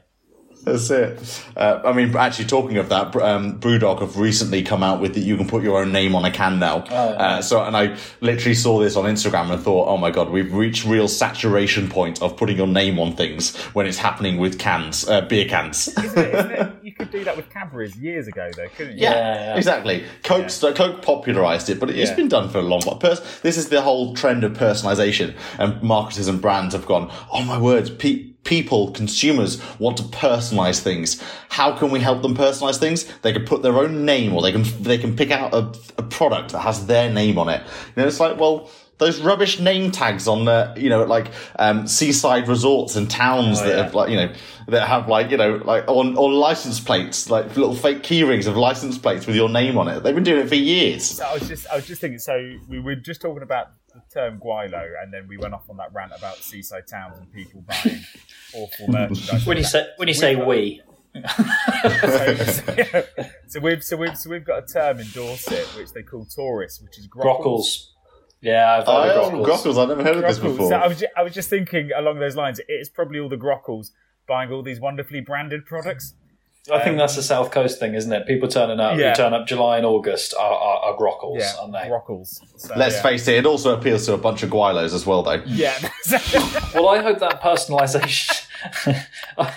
That's 0.65 0.91
it. 0.91 1.43
Uh, 1.57 1.81
I 1.85 1.93
mean, 1.93 2.15
actually, 2.17 2.45
talking 2.47 2.77
of 2.77 2.89
that, 2.91 3.15
um, 3.17 3.59
BrewDog 3.59 4.01
have 4.01 4.17
recently 4.19 4.63
come 4.63 4.83
out 4.83 5.01
with 5.01 5.15
that 5.15 5.21
you 5.21 5.37
can 5.37 5.47
put 5.49 5.63
your 5.63 5.81
own 5.81 5.93
name 5.93 6.15
on 6.15 6.25
a 6.25 6.31
can 6.31 6.59
now. 6.59 6.85
Oh, 6.91 7.11
yeah. 7.13 7.17
uh, 7.39 7.43
so, 7.43 7.63
and 7.65 7.77
I 7.77 7.97
literally 8.21 8.55
saw 8.55 8.79
this 8.79 8.97
on 8.97 9.05
Instagram 9.05 9.51
and 9.53 9.63
thought, 9.63 9.89
oh 9.89 9.97
my 9.97 10.11
god, 10.11 10.31
we've 10.31 10.53
reached 10.53 10.85
real 10.85 11.09
saturation 11.09 11.89
point 11.89 12.21
of 12.23 12.37
putting 12.37 12.57
your 12.57 12.67
name 12.67 12.99
on 12.99 13.15
things 13.17 13.57
when 13.75 13.87
it's 13.87 13.99
happening 13.99 14.39
with 14.39 14.59
cans, 14.59 15.09
uh, 15.09 15.23
beer 15.23 15.49
cans. 15.49 15.89
Isn't 15.89 16.19
it, 16.19 16.35
isn't 16.35 16.51
it? 16.53 16.73
You 16.83 16.93
could 16.93 17.11
do 17.11 17.25
that 17.25 17.37
with 17.37 17.49
Cadbury's 17.51 17.97
years 17.97 18.27
ago, 18.29 18.51
though, 18.57 18.69
couldn't 18.77 18.97
you? 18.99 19.03
Yeah, 19.05 19.11
Yeah, 19.15 19.35
yeah. 19.35 19.57
exactly. 19.57 20.05
Coke, 20.23 20.49
Coke 20.75 21.03
popularized 21.03 21.69
it, 21.71 21.79
but 21.81 21.91
it's 21.91 22.11
Yeah. 22.11 22.17
been 22.17 22.29
done 22.29 22.49
for 22.49 22.59
a 22.59 22.63
long 22.63 22.81
while. 22.83 22.97
Pers- 22.97 23.41
this 23.41 23.57
is 23.57 23.69
the 23.69 23.81
whole 23.83 24.15
trend 24.15 24.45
of 24.45 24.53
personalization, 24.53 25.35
and 25.59 25.83
marketers 25.83 26.29
and 26.29 26.41
brands 26.41 26.75
have 26.75 26.87
gone, 26.87 27.11
oh 27.33 27.43
my 27.45 27.59
word, 27.59 27.99
pe- 27.99 28.27
people, 28.49 28.91
consumers 28.93 29.53
want 29.79 29.97
to 29.99 30.03
personalize 30.05 30.81
things. 30.81 31.23
How 31.51 31.77
can 31.79 31.91
we 31.91 32.01
help 32.01 32.23
them 32.23 32.35
personalize 32.35 32.79
things? 32.79 33.05
They 33.23 33.33
can 33.33 33.45
put 33.45 33.63
their 33.63 33.77
own 33.77 34.05
name, 34.05 34.35
or 34.35 34.41
they 34.43 34.53
can 34.53 34.65
they 34.83 34.99
can 34.99 35.15
pick 35.15 35.31
out 35.31 35.53
a, 35.55 35.63
a 35.99 36.03
product 36.03 36.53
that 36.53 36.61
has 36.61 36.87
their 36.87 37.13
name 37.13 37.39
on 37.39 37.49
it. 37.49 37.61
You 37.95 38.03
know, 38.03 38.09
it's 38.09 38.21
like, 38.21 38.41
well. 38.41 38.71
Those 38.99 39.21
rubbish 39.21 39.61
name 39.61 39.93
tags 39.93 40.27
on 40.27 40.45
the, 40.45 40.75
you 40.77 40.89
know, 40.89 41.05
like 41.05 41.29
um, 41.57 41.87
seaside 41.87 42.49
resorts 42.49 42.97
and 42.97 43.09
towns 43.09 43.61
Oh, 43.61 43.65
that 43.65 43.77
yeah. 43.77 43.85
have 43.85 43.95
like, 43.95 44.11
you 44.11 44.17
know, 44.17 44.33
that 44.67 44.89
have 44.89 45.07
like, 45.09 45.31
you 45.31 45.37
know, 45.37 45.63
like 45.65 45.85
on 45.87 46.17
or 46.17 46.33
license 46.33 46.81
plates, 46.81 47.31
like 47.31 47.45
little 47.57 47.77
fake 47.77 48.03
key 48.03 48.25
rings 48.25 48.49
of 48.49 48.57
license 48.57 48.99
plates 48.99 49.25
with 49.25 49.37
your 49.37 49.49
name 49.49 49.79
on 49.79 49.87
it. 49.87 50.03
They've 50.03 50.17
been 50.17 50.25
doing 50.25 50.41
it 50.45 50.49
for 50.49 50.57
years. 50.57 51.21
I 51.21 51.33
was 51.33 51.47
just, 51.47 51.69
I 51.69 51.77
was 51.77 51.87
just 51.87 52.01
thinking. 52.01 52.19
So 52.19 52.35
we 52.69 52.81
were 52.81 52.97
just 52.97 53.21
talking 53.21 53.45
about 53.45 53.71
the 54.09 54.15
term 54.21 54.41
gweilo, 54.41 54.85
and 55.03 55.13
then 55.13 55.27
we 55.29 55.37
went 55.37 55.55
off 55.55 55.69
on 55.71 55.77
that 55.79 55.93
rant 55.93 56.13
about 56.17 56.37
seaside 56.37 56.87
towns 56.87 57.19
and 57.19 57.33
people 57.33 57.63
buying 57.63 58.01
awful 58.55 58.89
merchandise. 58.89 59.47
When 59.47 59.57
you 59.57 59.65
say 59.65 59.87
when 59.97 60.09
you 60.09 60.15
say 60.15 60.37
we, 60.37 60.83
so, 61.15 62.35
so 63.49 63.61
we've 63.61 63.83
so 63.85 63.97
we've 63.97 64.17
so 64.17 64.31
we've 64.31 64.45
got 64.45 64.65
a 64.65 64.67
term 64.67 65.01
in 65.01 65.07
Dorset 65.13 65.65
which 65.77 65.93
they 65.93 66.03
call 66.03 66.25
tourists, 66.25 66.81
which 66.83 66.99
is 66.99 67.07
grockles. 67.09 67.41
Grockles. 67.45 67.85
Yeah, 68.41 68.77
I've 68.79 68.85
Oh, 68.87 69.03
heard 69.03 69.09
yeah, 69.17 69.27
of 69.27 69.33
Grockles. 69.33 69.47
Grockles. 69.75 69.83
I've 69.83 69.89
never 69.89 70.03
heard 70.05 70.17
of 70.17 70.23
this 70.23 70.39
before. 70.39 70.69
So 70.69 70.77
I 70.77 70.87
was, 70.87 71.01
just, 71.01 71.13
I 71.17 71.23
was 71.23 71.35
just 71.35 71.51
thinking 71.51 71.91
along 71.97 72.21
those 72.21 72.37
lines. 72.37 72.61
It's 72.69 72.89
probably 72.89 73.19
all 73.19 73.29
the 73.29 73.37
grockles 73.37 73.91
buying 74.29 74.53
all 74.53 74.63
these 74.63 74.79
wonderfully 74.79 75.21
branded 75.21 75.67
products. 75.67 76.15
I 76.71 76.81
think 76.85 76.99
that's 76.99 77.17
a 77.17 77.23
South 77.23 77.51
Coast 77.51 77.79
thing, 77.79 77.95
isn't 77.95 78.13
it? 78.13 78.27
People 78.27 78.47
turning 78.49 78.79
up, 78.79 78.99
Yeah. 78.99 79.11
who 79.11 79.15
turn 79.17 79.33
up 79.33 79.47
July 79.47 79.79
and 79.79 79.87
August 79.87 80.35
are, 80.39 80.53
are, 80.53 80.79
are 80.93 80.97
Grockles, 80.99 81.39
Yeah, 81.41 81.53
aren't 81.61 81.73
they? 81.73 81.89
grockles. 81.89 82.41
So, 82.59 82.75
Let's 82.77 82.97
yeah. 82.97 83.03
face 83.03 83.27
it, 83.29 83.37
it 83.37 83.47
also 83.47 83.75
appeals 83.79 84.05
to 84.07 84.13
a 84.15 84.19
bunch 84.19 84.43
of 84.43 84.51
gweilos 84.51 84.93
as 84.95 85.07
well, 85.07 85.23
though. 85.23 85.43
Yeah. 85.47 85.75
Well, 86.75 86.89
I 86.89 87.01
hope 87.01 87.19
that 87.21 87.41
personalisation. 87.41 88.45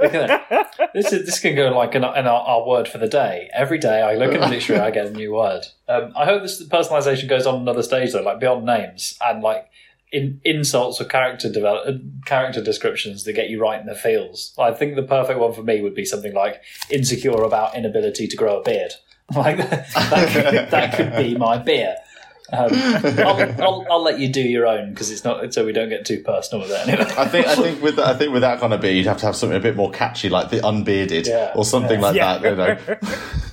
Look 0.00 0.14
at. 0.14 0.90
This 0.94 1.12
is 1.12 1.26
this 1.26 1.38
can 1.38 1.54
go 1.54 1.68
like 1.76 1.94
in, 1.94 2.02
our, 2.02 2.16
in 2.16 2.26
our, 2.26 2.40
our 2.40 2.66
word 2.66 2.88
for 2.88 2.98
the 2.98 3.06
day. 3.08 3.50
Every 3.54 3.78
day 3.78 4.00
I 4.02 4.14
look 4.14 4.32
in 4.34 4.40
the 4.40 4.46
dictionary, 4.48 4.82
I 4.84 4.90
get 4.90 5.06
a 5.06 5.10
new 5.10 5.34
word. 5.34 5.66
Um, 5.88 6.12
I 6.16 6.24
hope 6.24 6.42
this 6.42 6.66
personalisation 6.66 7.28
goes 7.28 7.46
on 7.46 7.56
another 7.60 7.82
stage 7.82 8.12
though, 8.12 8.22
like 8.22 8.40
beyond 8.40 8.64
names 8.64 9.16
and 9.20 9.42
like 9.42 9.66
in 10.12 10.40
insults 10.44 11.00
or 11.00 11.04
character 11.04 11.50
develop 11.50 11.86
uh, 11.86 11.92
character 12.26 12.62
descriptions 12.62 13.24
that 13.24 13.32
get 13.34 13.48
you 13.48 13.60
right 13.60 13.80
in 13.80 13.86
the 13.86 13.94
feels. 13.94 14.52
I 14.58 14.72
think 14.72 14.96
the 14.96 15.02
perfect 15.04 15.38
one 15.38 15.52
for 15.52 15.62
me 15.62 15.80
would 15.82 15.94
be 15.94 16.04
something 16.04 16.34
like 16.34 16.60
insecure 16.90 17.42
about 17.42 17.76
inability 17.76 18.26
to 18.26 18.36
grow 18.36 18.60
a 18.60 18.62
beard. 18.62 18.92
Like 19.32 19.58
that, 19.58 19.86
could, 20.32 20.70
that 20.72 20.96
could 20.96 21.16
be 21.16 21.36
my 21.46 21.56
beer. 21.58 21.94
Um, 22.52 22.70
I'll, 22.74 23.62
I'll, 23.62 23.86
I'll 23.92 24.02
let 24.02 24.18
you 24.18 24.28
do 24.28 24.40
your 24.42 24.66
own 24.66 24.90
because 24.90 25.12
it's 25.12 25.22
not 25.22 25.54
so 25.54 25.64
we 25.64 25.70
don't 25.72 25.88
get 25.88 26.04
too 26.04 26.20
personal 26.24 26.62
with 26.66 26.72
it. 26.72 26.88
Anyway. 26.88 27.12
I 27.16 27.28
think 27.28 27.46
I 27.46 27.54
think 27.54 27.80
with 27.80 28.00
I 28.00 28.14
think 28.14 28.32
with 28.32 28.42
that 28.42 28.58
kind 28.58 28.74
of 28.74 28.80
beer, 28.80 28.90
you'd 28.90 29.06
have 29.06 29.18
to 29.18 29.26
have 29.26 29.36
something 29.36 29.56
a 29.56 29.60
bit 29.60 29.76
more 29.76 29.92
catchy, 29.92 30.28
like 30.28 30.50
the 30.50 30.66
unbearded 30.66 31.28
Yeah. 31.28 31.52
or 31.54 31.64
something 31.64 32.00
like 32.00 32.16
Yeah. 32.16 32.38
that. 32.38 32.50
You 32.50 32.56
know. 32.56 33.10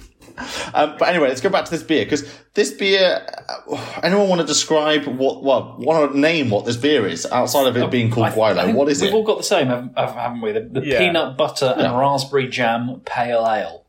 Um, 0.73 0.95
but 0.99 1.09
anyway, 1.09 1.29
let's 1.29 1.41
go 1.41 1.49
back 1.49 1.65
to 1.65 1.71
this 1.71 1.83
beer 1.83 2.05
because 2.05 2.23
this 2.53 2.71
beer. 2.71 3.25
uh, 3.67 3.99
Anyone 4.03 4.29
want 4.29 4.41
to 4.41 4.47
describe 4.47 5.05
what? 5.07 5.43
Well, 5.43 5.75
want 5.79 6.11
to 6.13 6.19
name 6.19 6.49
what 6.49 6.65
this 6.65 6.77
beer 6.77 7.07
is 7.07 7.25
outside 7.25 7.67
of 7.67 7.75
it 7.77 7.89
being 7.89 8.11
called 8.11 8.27
I 8.27 8.29
th- 8.31 8.39
I 8.41 8.53
Gweilo? 8.53 8.65
think 8.65 8.77
What 8.77 8.89
is 8.89 9.01
We've 9.01 9.11
it? 9.11 9.15
all 9.15 9.23
got 9.23 9.37
the 9.37 9.43
same, 9.43 9.67
haven't 9.67 9.97
haven't 9.97 10.41
we? 10.41 10.51
The, 10.51 10.61
the 10.61 10.85
Yeah. 10.85 10.99
peanut 10.99 11.37
butter 11.37 11.73
and 11.75 11.81
Yeah. 11.81 11.99
raspberry 11.99 12.47
jam 12.47 13.01
pale 13.05 13.45
ale. 13.47 13.85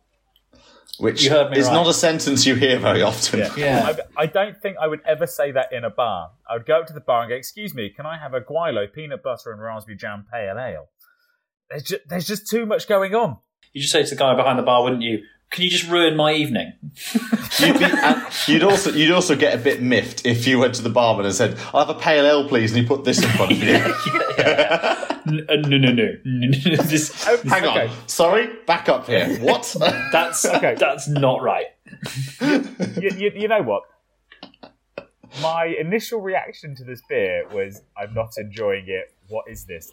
Which 0.98 1.22
You 1.22 1.30
heard 1.30 1.52
me 1.52 1.58
is 1.58 1.66
right. 1.68 1.74
not 1.74 1.86
a 1.86 1.92
sentence 1.94 2.44
you 2.44 2.56
hear 2.56 2.76
very 2.78 3.02
often. 3.02 3.38
Yeah. 3.38 3.54
Yeah. 3.56 3.94
I, 4.16 4.22
I 4.22 4.26
don't 4.26 4.60
think 4.60 4.78
I 4.80 4.88
would 4.88 5.00
ever 5.06 5.26
say 5.28 5.52
that 5.52 5.72
in 5.72 5.84
a 5.84 5.90
bar. 5.90 6.30
I 6.48 6.54
would 6.54 6.66
go 6.66 6.80
up 6.80 6.86
to 6.88 6.92
the 6.92 7.00
bar 7.00 7.20
and 7.22 7.28
go, 7.30 7.36
"Excuse 7.36 7.72
me, 7.72 7.88
can 7.90 8.04
I 8.04 8.18
have 8.18 8.34
a 8.34 8.40
Gweilo 8.40 8.92
peanut 8.92 9.22
butter 9.22 9.52
and 9.52 9.60
raspberry 9.62 9.96
jam 9.96 10.24
pale 10.32 10.58
ale?" 10.58 10.88
There's 11.70 11.82
just, 11.84 12.08
there's 12.08 12.26
just 12.26 12.48
too 12.48 12.66
much 12.66 12.88
going 12.88 13.14
on. 13.14 13.36
You 13.72 13.82
just 13.82 13.92
say 13.92 14.02
to 14.02 14.10
the 14.10 14.16
guy 14.16 14.34
behind 14.34 14.58
the 14.58 14.62
bar, 14.62 14.82
wouldn't 14.82 15.02
you? 15.02 15.22
Can 15.50 15.64
you 15.64 15.70
just 15.70 15.88
ruin 15.88 16.14
my 16.14 16.32
evening? 16.34 16.72
You'd, 17.58 17.78
be, 17.78 17.86
you'd 18.48 18.62
also 18.62 18.92
you'd 18.92 19.10
also 19.12 19.34
get 19.34 19.54
a 19.54 19.58
bit 19.58 19.80
miffed 19.82 20.26
if 20.26 20.46
you 20.46 20.58
went 20.58 20.74
to 20.74 20.82
the 20.82 20.90
barman 20.90 21.24
and 21.24 21.34
said, 21.34 21.58
"I'll 21.72 21.86
have 21.86 21.96
a 21.96 21.98
pale 21.98 22.26
ale, 22.26 22.46
please," 22.48 22.72
and 22.72 22.82
he 22.82 22.86
put 22.86 23.04
this 23.04 23.22
in 23.22 23.30
front 23.30 23.52
of 23.52 23.58
you. 23.62 23.74
N- 25.28 25.46
uh, 25.48 25.56
no, 25.66 25.76
no, 25.78 25.90
no, 25.92 26.08
no, 26.24 26.48
no. 26.48 26.76
This- 26.82 27.24
Hang 27.24 27.64
Okay. 27.64 27.86
on, 27.88 27.90
sorry, 28.06 28.48
back 28.66 28.88
up 28.88 29.06
here. 29.06 29.38
What? 29.40 29.74
that's 30.12 30.44
Okay. 30.44 30.74
that's 30.78 31.08
not 31.08 31.40
right. 31.42 31.66
you, 32.40 33.10
you, 33.16 33.32
you 33.34 33.48
know 33.48 33.62
what? 33.62 33.82
My 35.42 35.64
initial 35.66 36.20
reaction 36.20 36.74
to 36.76 36.84
this 36.84 37.00
beer 37.08 37.46
was, 37.52 37.80
"I'm 37.96 38.12
not 38.14 38.32
enjoying 38.36 38.84
it. 38.88 39.14
What 39.28 39.46
is 39.48 39.64
this?" 39.64 39.90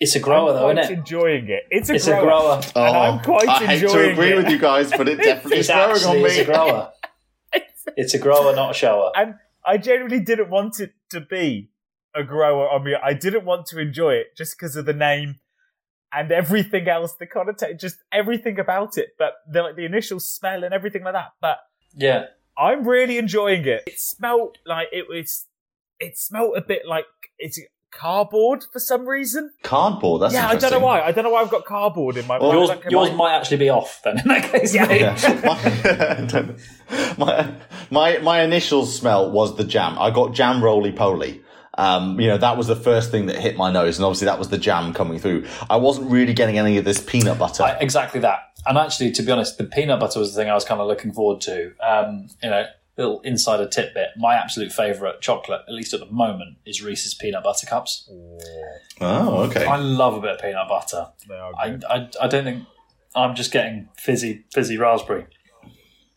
It's 0.00 0.14
a 0.14 0.20
grower, 0.20 0.50
I'm 0.50 0.56
though, 0.56 0.70
isn't 0.70 0.78
it? 0.78 0.86
I'm 0.86 0.98
enjoying 1.00 1.48
it. 1.48 1.64
It's 1.70 1.88
a 1.90 1.94
It's 1.94 2.06
grower. 2.06 2.18
a 2.20 2.22
grower. 2.22 2.60
And 2.74 2.96
I'm 2.96 3.18
oh, 3.18 3.22
quite 3.22 3.48
Oh, 3.48 3.50
I 3.52 3.66
hate 3.66 3.80
to 3.88 4.10
agree 4.12 4.32
it. 4.32 4.36
with 4.36 4.48
you 4.50 4.58
guys, 4.58 4.90
but 4.90 5.08
it 5.08 5.16
definitely 5.16 5.58
is 5.58 5.66
growing 5.68 5.82
on 5.90 5.96
actually 5.96 6.22
it's 6.24 6.38
a 6.38 6.44
grower. 6.44 6.92
It's 7.96 8.14
a 8.14 8.18
grower, 8.18 8.54
not 8.54 8.72
a 8.72 8.74
shower. 8.74 9.10
and 9.16 9.36
I 9.64 9.78
genuinely 9.78 10.20
didn't 10.20 10.50
want 10.50 10.80
it 10.80 10.92
to 11.10 11.20
be 11.20 11.70
a 12.14 12.22
grower 12.24 12.68
on 12.68 12.84
me. 12.84 12.94
I 12.94 13.14
didn't 13.14 13.44
want 13.44 13.66
to 13.66 13.78
enjoy 13.80 14.14
it 14.14 14.36
just 14.36 14.56
because 14.56 14.76
of 14.76 14.84
the 14.86 14.92
name 14.92 15.36
and 16.12 16.30
everything 16.30 16.88
else, 16.88 17.14
the 17.14 17.26
connotation, 17.26 17.78
just 17.78 17.96
everything 18.12 18.58
about 18.58 18.96
it. 18.98 19.10
But 19.18 19.34
the, 19.50 19.62
like 19.62 19.76
the 19.76 19.84
initial 19.86 20.20
smell 20.20 20.62
and 20.64 20.72
everything 20.74 21.04
like 21.04 21.14
that. 21.14 21.32
But 21.40 21.58
Yeah. 21.94 22.26
I'm 22.58 22.86
really 22.86 23.18
enjoying 23.18 23.66
it. 23.66 23.82
It 23.86 23.98
smelled 24.00 24.58
like 24.66 24.88
it 24.92 25.08
was. 25.08 25.46
It 26.00 26.16
smelled 26.18 26.56
a 26.56 26.62
bit 26.62 26.82
like 26.86 27.04
it's 27.38 27.58
cardboard 27.96 28.64
for 28.72 28.78
some 28.78 29.06
reason. 29.08 29.50
Cardboard. 29.62 30.22
That's 30.22 30.34
yeah, 30.34 30.48
I 30.48 30.56
don't 30.56 30.70
know 30.70 30.78
why. 30.80 31.00
I 31.02 31.12
don't 31.12 31.24
know 31.24 31.30
why 31.30 31.40
I've 31.40 31.50
got 31.50 31.64
cardboard 31.64 32.16
in 32.16 32.26
my. 32.26 32.38
Well, 32.38 32.52
Yours, 32.52 32.70
yours 32.90 33.12
might 33.12 33.34
actually 33.34 33.56
be 33.56 33.70
off 33.70 34.00
then 34.04 34.18
in 34.20 34.28
that 34.28 34.50
case. 34.52 34.74
Yeah. 34.74 34.92
Yeah. 34.92 36.54
my, 36.88 37.16
my 37.18 37.54
my 37.90 38.18
my 38.18 38.42
initial 38.42 38.86
smell 38.86 39.30
was 39.30 39.56
the 39.56 39.64
jam. 39.64 39.98
I 39.98 40.10
got 40.10 40.32
jam 40.34 40.62
roly 40.62 40.92
poly. 40.92 41.42
Um, 41.78 42.18
you 42.18 42.28
know, 42.28 42.38
that 42.38 42.56
was 42.56 42.68
the 42.68 42.76
first 42.76 43.10
thing 43.10 43.26
that 43.26 43.36
hit 43.36 43.56
my 43.56 43.70
nose, 43.70 43.98
and 43.98 44.04
obviously 44.04 44.26
that 44.26 44.38
was 44.38 44.48
the 44.48 44.56
jam 44.58 44.94
coming 44.94 45.18
through. 45.18 45.46
I 45.68 45.76
wasn't 45.76 46.10
really 46.10 46.32
getting 46.32 46.58
any 46.58 46.78
of 46.78 46.84
this 46.86 47.02
peanut 47.02 47.38
butter. 47.38 47.64
I- 47.64 47.76
exactly 47.80 48.20
that. 48.20 48.38
And 48.64 48.78
actually, 48.78 49.12
to 49.12 49.22
be 49.22 49.30
honest, 49.30 49.58
the 49.58 49.64
peanut 49.64 50.00
butter 50.00 50.18
was 50.18 50.34
the 50.34 50.40
thing 50.42 50.50
I 50.50 50.54
was 50.54 50.64
kind 50.64 50.80
of 50.80 50.86
looking 50.88 51.12
forward 51.12 51.40
to. 51.42 51.72
Um, 51.86 52.28
you 52.42 52.48
know, 52.50 52.64
little 52.96 53.20
insider 53.20 53.66
tidbit. 53.66 54.10
My 54.16 54.34
absolute 54.34 54.72
favourite 54.72 55.20
chocolate, 55.20 55.62
at 55.68 55.74
least 55.74 55.92
at 55.92 56.00
the 56.00 56.06
moment, 56.06 56.58
is 56.64 56.82
Reese's 56.82 57.14
peanut 57.14 57.44
butter 57.44 57.66
cups. 57.66 58.08
oh, 59.00 59.44
okay. 59.44 59.64
I 59.64 59.76
love 59.76 60.14
a 60.14 60.20
bit 60.20 60.30
of 60.32 60.40
peanut 60.40 60.68
butter. 60.68 61.08
They 61.28 61.34
are 61.36 61.52
I, 61.58 61.70
good. 61.70 61.84
I, 61.84 62.08
I 62.20 62.28
don't 62.28 62.44
think 62.44 62.64
I'm 63.14 63.34
just 63.34 63.52
getting 63.52 63.88
fizzy 63.96 64.44
fizzy 64.52 64.76
raspberry. 64.76 65.26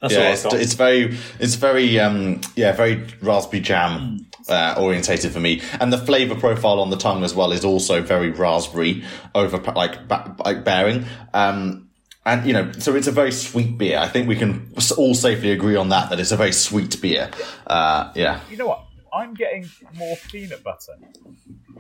That's 0.02 0.14
all 0.14 0.22
yeah, 0.22 0.28
I've 0.28 0.34
it's, 0.34 0.44
got. 0.44 0.54
it's 0.54 0.74
very, 0.76 1.18
it's 1.40 1.56
very, 1.56 2.00
um, 2.00 2.40
yeah, 2.56 2.72
very 2.72 3.06
raspberry 3.22 3.62
jam 3.62 4.26
uh, 4.48 4.76
orientated 4.78 5.34
for 5.34 5.42
me, 5.42 5.62
and 5.82 5.92
the 5.92 5.98
flavor 5.98 6.36
profile 6.36 6.80
on 6.80 6.90
the 6.90 6.96
tongue 6.96 7.24
as 7.26 7.36
well 7.36 7.52
is 7.52 7.66
also 7.66 8.02
very 8.02 8.30
raspberry 8.30 9.04
over 9.36 9.58
like 9.74 10.08
ba- 10.08 10.36
like 10.46 10.64
bearing. 10.64 11.04
Um, 11.34 11.89
and 12.34 12.46
you 12.48 12.54
know, 12.54 12.72
so 12.74 12.96
it's 12.96 13.08
a 13.08 13.12
very 13.12 13.32
sweet 13.32 13.78
beer. 13.78 13.98
I 14.00 14.08
think 14.08 14.28
we 14.28 14.36
can 14.36 14.74
all 14.98 15.14
safely 15.14 15.52
agree 15.52 15.76
on 15.76 15.90
that. 15.90 16.10
That 16.10 16.20
it's 16.20 16.32
a 16.32 16.38
very 16.38 16.52
sweet 16.52 17.02
beer. 17.02 17.30
Uh, 17.68 18.12
yeah. 18.16 18.42
You 18.50 18.58
know 18.58 18.68
what? 18.68 18.86
I'm 19.14 19.34
getting 19.34 19.68
more 19.96 20.16
peanut 20.32 20.64
butter 20.64 20.94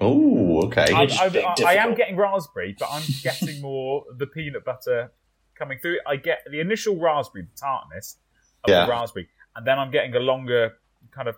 Oh, 0.02 0.64
okay. 0.66 0.86
I, 0.94 1.04
I, 1.04 1.54
I, 1.60 1.64
I 1.66 1.74
am 1.76 1.94
getting 1.94 2.16
raspberry, 2.16 2.76
but 2.80 2.88
I'm 2.92 3.04
getting 3.22 3.62
more 3.70 4.06
the 4.18 4.28
peanut 4.28 4.64
butter 4.64 5.12
coming 5.56 5.78
through. 5.80 6.00
I 6.08 6.16
get 6.16 6.40
the 6.50 6.60
initial 6.60 6.98
raspberry, 6.98 7.44
the 7.44 7.60
tartness 7.60 8.18
of 8.64 8.70
Yeah. 8.70 8.86
the 8.86 8.92
raspberry, 8.92 9.28
and 9.56 9.68
then 9.68 9.78
I'm 9.78 9.92
getting 9.92 10.16
a 10.16 10.20
longer 10.20 10.74
kind 11.12 11.28
of 11.28 11.36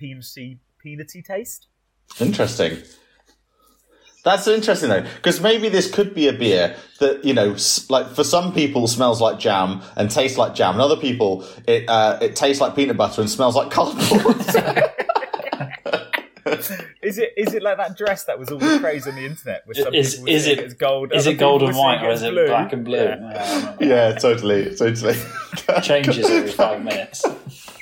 peanutty, 0.00 0.58
peanutty 0.84 1.24
taste. 1.24 1.68
Interesting. 2.20 2.78
That's 4.24 4.46
interesting 4.46 4.88
though, 4.88 5.04
because 5.16 5.40
maybe 5.40 5.68
this 5.68 5.90
could 5.90 6.14
be 6.14 6.28
a 6.28 6.32
beer 6.32 6.76
that 7.00 7.24
you 7.24 7.34
know, 7.34 7.56
like 7.88 8.06
for 8.14 8.22
some 8.22 8.54
people, 8.54 8.86
smells 8.86 9.20
like 9.20 9.38
jam 9.40 9.82
and 9.96 10.10
tastes 10.10 10.38
like 10.38 10.54
jam, 10.54 10.74
and 10.74 10.80
other 10.80 10.96
people, 10.96 11.44
it 11.66 11.88
uh, 11.88 12.18
it 12.22 12.36
tastes 12.36 12.60
like 12.60 12.76
peanut 12.76 12.96
butter 12.96 13.20
and 13.20 13.28
smells 13.30 13.56
like 13.56 13.70
cardboard. 13.70 14.36
Is 17.02 17.18
it 17.18 17.32
is 17.36 17.54
it 17.54 17.62
like 17.62 17.76
that 17.78 17.96
dress 17.96 18.24
that 18.24 18.38
was 18.38 18.50
all 18.50 18.58
the 18.58 18.78
craze 18.78 19.06
on 19.06 19.14
the 19.14 19.24
internet? 19.24 19.66
With 19.66 19.76
some 19.78 19.94
Is- 19.94 20.14
people 20.16 20.28
is 20.28 20.44
saying 20.44 20.58
it- 20.58 20.64
it's 20.64 20.74
gold? 20.74 21.12
Is 21.14 21.26
it 21.26 21.34
gold 21.34 21.62
and 21.62 21.76
white 21.76 22.02
or 22.02 22.10
it's 22.10 22.20
is 22.22 22.28
it 22.28 22.46
black 22.46 22.72
and 22.72 22.84
blue? 22.84 22.96
Yeah. 23.04 23.76
yeah, 23.80 24.12
totally, 24.12 24.74
totally. 24.74 25.14
Changes 25.82 26.28
every 26.30 26.50
five 26.50 26.82
minutes. 26.84 27.24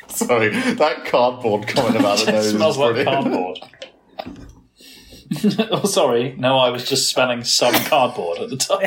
Sorry, 0.09 0.49
that 0.75 1.05
cardboard 1.07 1.69
coming 1.69 1.99
about 2.01 2.19
the 2.25 2.33
nose 2.33 2.51
smells 2.51 2.75
is 2.77 2.79
like 2.81 2.93
brilliant. 2.95 3.09
cardboard. 3.25 3.59
oh, 5.71 5.85
sorry. 5.87 6.35
No, 6.37 6.59
I 6.59 6.71
was 6.71 6.89
just 6.89 7.09
smelling 7.09 7.45
some 7.45 7.73
cardboard 7.85 8.39
at 8.39 8.51
the 8.51 8.57
time. 8.57 8.81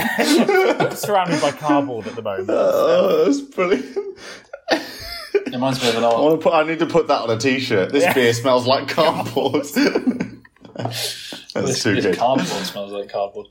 I'm 0.80 0.96
surrounded 0.96 1.42
by 1.42 1.52
cardboard 1.52 2.08
at 2.08 2.16
the 2.16 2.22
moment. 2.22 2.50
Oh, 2.54 3.24
that's 3.26 3.42
brilliant. 3.42 4.18
It 4.72 5.52
reminds 5.54 5.82
me 5.82 5.90
of 5.90 5.96
an 5.98 6.04
I, 6.04 6.08
old. 6.08 6.22
want 6.26 6.42
to 6.42 6.44
put, 6.44 6.54
I 6.54 6.64
need 6.64 6.80
to 6.80 6.86
put 6.86 7.08
that 7.08 7.22
on 7.22 7.30
a 7.30 7.38
t-shirt. 7.38 7.92
This 7.92 8.04
Yeah. 8.04 8.14
beer 8.14 8.34
smells 8.34 8.66
like 8.68 8.88
cardboard. 8.88 9.66
That's 10.76 11.54
This, 11.54 11.84
too 11.84 11.96
this 11.96 12.06
good. 12.06 12.18
cardboard 12.18 12.48
smells 12.48 12.92
like 12.92 13.10
cardboard. 13.10 13.48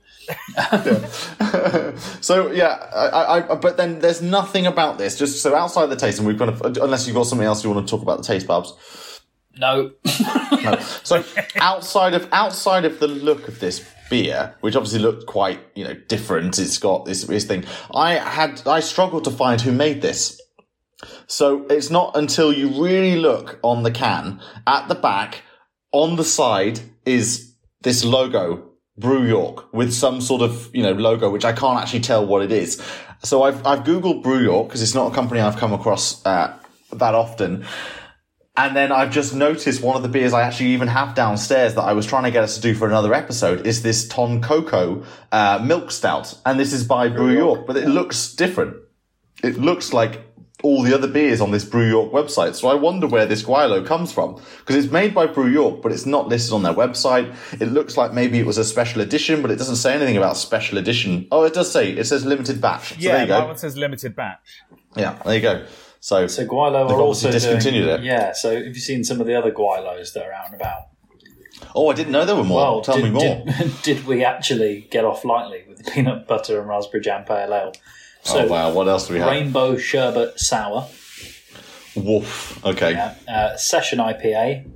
so 2.21 2.51
yeah, 2.51 2.89
I, 2.95 3.07
I, 3.07 3.53
I, 3.53 3.55
but 3.57 3.77
then 3.77 4.01
there's 4.01 4.21
nothing 4.23 4.67
about 4.67 4.99
this. 4.99 5.19
Just 5.19 5.41
so 5.43 5.55
outside 5.55 5.87
the 5.87 5.97
taste, 5.97 6.19
and 6.19 6.27
we've 6.27 6.39
got 6.39 6.59
to, 6.59 6.83
unless 6.83 7.07
you've 7.07 7.17
got 7.17 7.25
something 7.27 7.47
else 7.47 7.63
you 7.65 7.71
want 7.71 7.87
to 7.87 7.91
talk 7.91 8.03
about 8.03 8.19
the 8.19 8.25
taste, 8.25 8.47
Babs. 8.47 8.75
No. 9.59 9.93
No. 10.63 10.79
So 11.03 11.25
outside 11.57 12.15
of 12.15 12.29
outside 12.33 12.85
of 12.85 13.01
the 13.01 13.09
look 13.09 13.49
of 13.49 13.61
this 13.61 13.85
beer, 14.09 14.55
which 14.61 14.77
obviously 14.77 15.01
looked 15.01 15.27
quite 15.27 15.61
you 15.75 15.85
know 15.85 15.95
different, 16.09 16.59
it's 16.59 16.79
got 16.79 17.05
this 17.05 17.25
this 17.25 17.45
thing. 17.45 17.65
I 17.95 18.15
had 18.15 18.67
I 18.67 18.81
struggled 18.81 19.25
to 19.25 19.31
find 19.31 19.61
who 19.61 19.73
made 19.73 20.03
this. 20.03 20.41
So 21.27 21.67
it's 21.69 21.91
not 21.91 22.17
until 22.17 22.53
you 22.53 22.69
really 22.83 23.17
look 23.17 23.59
on 23.63 23.83
the 23.83 23.91
can 23.91 24.41
at 24.67 24.89
the 24.89 24.95
back, 24.95 25.43
on 25.91 26.17
the 26.17 26.25
side 26.25 26.81
is 27.05 27.55
this 27.83 28.05
logo, 28.05 28.71
Brew 28.97 29.27
York, 29.27 29.73
with 29.75 29.93
some 29.93 30.21
sort 30.21 30.43
of 30.43 30.71
you 30.75 30.83
know 30.83 30.93
logo 30.93 31.31
which 31.31 31.45
I 31.45 31.53
can't 31.53 31.81
actually 31.81 32.01
tell 32.01 32.27
what 32.27 32.43
it 32.43 32.53
is. 32.53 32.81
So 33.23 33.43
I've 33.43 33.67
I've 33.67 33.81
googled 33.81 34.23
Brew 34.23 34.43
York 34.43 34.69
because 34.69 34.83
it's 34.83 34.95
not 34.95 35.13
a 35.13 35.15
company 35.15 35.41
I've 35.41 35.57
come 35.57 35.73
across 35.73 36.25
uh, 36.25 36.57
that 36.93 37.15
often. 37.15 37.65
And 38.55 38.77
then 38.77 38.93
I've 38.93 39.11
just 39.11 39.35
noticed 39.35 39.83
one 39.83 39.97
of 39.97 40.03
the 40.03 40.11
beers 40.11 40.35
I 40.35 40.43
actually 40.43 40.71
even 40.71 40.89
have 40.89 41.15
downstairs 41.15 41.75
that 41.75 41.83
I 41.83 41.95
was 41.95 42.05
trying 42.05 42.25
to 42.25 42.31
get 42.31 42.45
us 42.45 42.57
to 42.57 42.61
do 42.61 42.75
for 42.75 42.87
another 42.87 43.15
episode 43.15 43.67
is 43.67 43.83
this 43.83 44.07
Tonkoko 44.07 45.07
uh, 45.33 45.65
Milk 45.65 45.91
Stout, 45.91 46.39
and 46.45 46.61
this 46.61 46.75
is 46.75 46.85
by 46.85 47.09
Brew 47.09 47.33
York, 47.33 47.67
but 47.67 47.79
it 47.79 47.89
looks 47.89 48.35
different. 48.35 48.77
It 49.43 49.57
looks 49.57 49.95
like 49.95 50.21
all 50.63 50.83
the 50.83 50.95
other 50.95 51.09
beers 51.09 51.41
on 51.41 51.51
this 51.51 51.65
Brew 51.65 51.89
York 51.89 52.13
website. 52.13 52.55
So 52.55 52.69
I 52.69 52.75
wonder 52.75 53.07
where 53.07 53.25
this 53.27 53.43
Gweilo 53.43 53.85
comes 53.87 54.13
from 54.13 54.41
because 54.59 54.77
it's 54.77 54.93
made 54.93 55.15
by 55.15 55.27
Brew 55.27 55.49
York, 55.49 55.83
but 55.83 55.91
it's 55.91 56.07
not 56.07 56.29
listed 56.29 56.53
on 56.53 56.63
their 56.63 56.75
website. 56.75 57.35
It 57.61 57.73
looks 57.73 57.97
like 57.97 58.13
maybe 58.13 58.39
it 58.39 58.47
was 58.47 58.59
a 58.59 58.65
special 58.65 59.01
edition, 59.01 59.43
but 59.43 59.51
it 59.51 59.57
doesn't 59.57 59.77
say 59.77 59.95
anything 59.95 60.19
about 60.19 60.37
special 60.37 60.77
edition. 60.79 61.27
Oh, 61.33 61.45
it 61.45 61.55
does 61.55 61.73
say 61.73 61.93
it 61.93 62.05
says 62.05 62.25
limited 62.25 62.61
batch. 62.61 62.91
So 62.91 62.97
yeah, 62.99 63.13
there 63.13 63.21
you 63.23 63.29
that 63.29 63.47
one 63.47 63.57
says 63.57 63.77
limited 63.77 64.15
batch. 64.15 64.63
Yeah, 64.95 65.19
there 65.25 65.35
you 65.35 65.41
go. 65.41 65.67
So, 66.03 66.27
So 66.27 66.45
Gweilo 66.45 66.91
are 66.91 67.01
also 67.01 67.31
discontinued 67.31 67.85
doing, 67.85 68.01
it. 68.01 68.05
Yeah. 68.05 68.33
So 68.33 68.57
have 68.57 68.75
you 68.75 68.81
seen 68.81 69.05
some 69.05 69.21
of 69.21 69.29
the 69.29 69.37
other 69.37 69.53
Gweilos 69.53 70.13
that 70.15 70.27
are 70.27 70.33
out 70.33 70.47
and 70.47 70.55
about? 70.57 70.89
oh, 71.77 71.91
I 71.91 71.95
didn't 71.95 72.11
know 72.11 72.25
there 72.25 72.35
were 72.35 72.43
more. 72.43 72.57
Well, 72.61 72.81
Tell 72.81 72.97
did, 72.97 73.05
me 73.05 73.11
more. 73.11 73.45
Did, 73.47 73.73
did 73.83 74.05
we 74.07 74.25
actually 74.25 74.89
get 74.91 75.05
off 75.05 75.25
lightly 75.25 75.63
with 75.69 75.79
the 75.79 75.91
peanut 75.93 76.27
butter 76.27 76.59
and 76.59 76.69
raspberry 76.69 77.03
jam 77.05 77.25
pale 77.25 77.55
ale? 77.55 77.73
So 78.25 78.41
oh 78.41 78.47
wow, 78.49 78.73
what 78.73 78.89
else 78.89 79.07
do 79.07 79.15
we 79.15 79.21
have? 79.21 79.29
rainbow 79.31 79.77
sherbet 79.77 80.41
sour, 80.41 80.89
Woof. 81.95 82.65
Okay. 82.65 82.93
yeah, 82.93 83.15
uh, 83.29 83.57
session 83.57 83.99
IPA. 84.01 84.71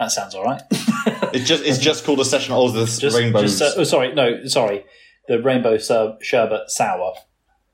That 0.00 0.10
sounds 0.10 0.34
all 0.34 0.44
right. 0.44 0.62
It's 1.34 1.48
just 1.48 1.64
it's 1.64 1.78
just 1.78 2.04
called 2.04 2.20
a 2.20 2.24
session. 2.26 2.52
Oh, 2.52 2.70
Just, 2.70 3.02
rainbows. 3.16 3.58
just, 3.58 3.76
uh, 3.78 3.80
oh, 3.80 3.84
sorry, 3.84 4.12
no, 4.14 4.44
sorry. 4.46 4.84
The 5.28 5.40
rainbow 5.42 5.78
sherbet 5.78 6.70
sour 6.70 7.14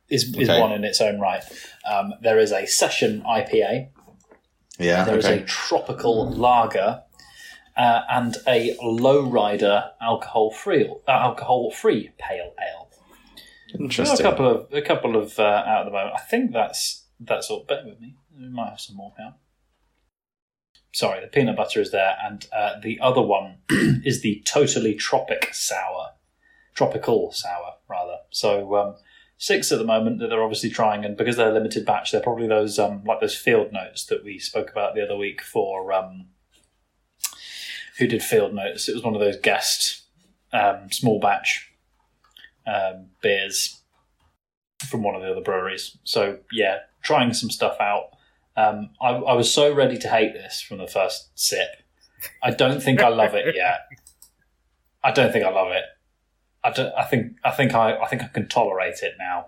is, 0.08 0.24
is 0.36 0.48
Okay. 0.48 0.60
one 0.60 0.70
in 0.72 0.84
its 0.84 1.00
own 1.00 1.18
right. 1.18 1.42
Um, 1.88 2.14
there 2.22 2.38
is 2.38 2.52
a 2.52 2.66
session 2.66 3.22
IPA. 3.22 3.88
yeah. 4.78 5.04
There 5.04 5.18
is 5.18 5.24
Okay. 5.26 5.42
a 5.42 5.46
tropical 5.46 6.30
lager. 6.30 7.02
Uh, 7.76 8.02
and 8.10 8.36
a 8.48 8.76
lowrider 8.82 9.90
alcohol 10.00 10.50
free 10.50 10.84
uh, 11.06 11.10
alcohol 11.12 11.70
free 11.70 12.10
pale 12.18 12.52
ale. 12.60 12.90
Are 14.00 14.14
a 14.14 14.16
couple 14.20 14.48
of 14.48 14.72
a 14.72 14.82
couple 14.82 15.14
of 15.16 15.38
uh, 15.38 15.42
out 15.44 15.80
at 15.82 15.84
the 15.84 15.90
moment. 15.92 16.14
I 16.16 16.20
think 16.22 16.52
that's 16.52 17.04
that's 17.20 17.48
all. 17.50 17.64
Bear 17.68 17.84
with 17.86 18.00
me. 18.00 18.16
We 18.36 18.48
might 18.48 18.70
have 18.70 18.80
some 18.80 18.96
more 18.96 19.12
now. 19.16 19.36
Sorry, 20.92 21.20
the 21.20 21.28
peanut 21.28 21.56
butter 21.56 21.80
is 21.80 21.92
there, 21.92 22.16
and 22.20 22.46
uh, 22.52 22.80
the 22.82 22.98
other 23.00 23.22
one 23.22 23.58
is 23.70 24.22
the 24.22 24.42
totally 24.44 24.94
tropic 24.94 25.50
sour, 25.52 26.14
tropical 26.74 27.30
sour 27.30 27.74
rather. 27.88 28.16
So 28.30 28.74
um, 28.74 28.96
six 29.38 29.70
at 29.72 29.78
the 29.78 29.84
moment 29.84 30.18
that 30.18 30.28
they're 30.28 30.42
obviously 30.42 30.68
trying, 30.68 31.04
and 31.04 31.16
because 31.16 31.36
they're 31.36 31.50
a 31.50 31.54
limited 31.54 31.86
batch, 31.86 32.12
they're 32.12 32.20
probably 32.20 32.48
those 32.48 32.78
um, 32.78 33.02
like 33.04 33.20
those 33.20 33.36
field 33.36 33.72
notes 33.72 34.04
that 34.06 34.24
we 34.24 34.38
spoke 34.38 34.70
about 34.70 34.94
the 34.94 35.02
other 35.02 35.16
week 35.16 35.40
for 35.40 35.92
um, 35.92 36.26
who 37.98 38.06
did 38.06 38.22
field 38.22 38.52
notes. 38.52 38.88
It 38.88 38.94
was 38.94 39.04
one 39.04 39.14
of 39.14 39.20
those 39.20 39.38
guest 39.38 40.02
um, 40.52 40.90
small 40.90 41.20
batch 41.20 41.70
um, 42.66 43.06
beers 43.22 43.80
from 44.88 45.02
one 45.02 45.14
of 45.14 45.22
the 45.22 45.30
other 45.30 45.40
breweries. 45.40 45.96
So 46.04 46.38
yeah, 46.52 46.78
trying 47.02 47.32
some 47.32 47.50
stuff 47.50 47.76
out. 47.80 48.10
Um, 48.56 48.90
I, 49.00 49.10
I 49.10 49.34
was 49.34 49.52
so 49.52 49.72
ready 49.72 49.98
to 49.98 50.08
hate 50.08 50.34
this 50.34 50.60
from 50.60 50.78
the 50.78 50.88
first 50.88 51.30
sip. 51.38 51.68
I 52.42 52.50
don't 52.50 52.82
think 52.82 53.00
I 53.00 53.08
love 53.08 53.34
it 53.34 53.54
yet. 53.54 53.80
I 55.04 55.12
don't 55.12 55.32
think 55.32 55.44
I 55.44 55.50
love 55.50 55.70
it. 55.70 55.84
I, 56.64 56.70
don't, 56.70 56.92
I 56.94 57.04
think 57.04 57.36
I 57.44 57.50
think 57.52 57.74
I, 57.74 57.96
I 57.96 58.06
think 58.08 58.22
I 58.22 58.28
can 58.28 58.48
tolerate 58.48 58.96
it 59.02 59.14
now. 59.18 59.46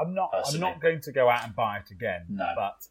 I'm 0.00 0.14
not. 0.14 0.30
Personally. 0.32 0.64
I'm 0.66 0.72
not 0.72 0.80
going 0.80 1.00
to 1.02 1.12
go 1.12 1.28
out 1.28 1.44
and 1.44 1.54
buy 1.54 1.78
it 1.78 1.90
again. 1.90 2.26
No. 2.28 2.48
but 2.56 2.86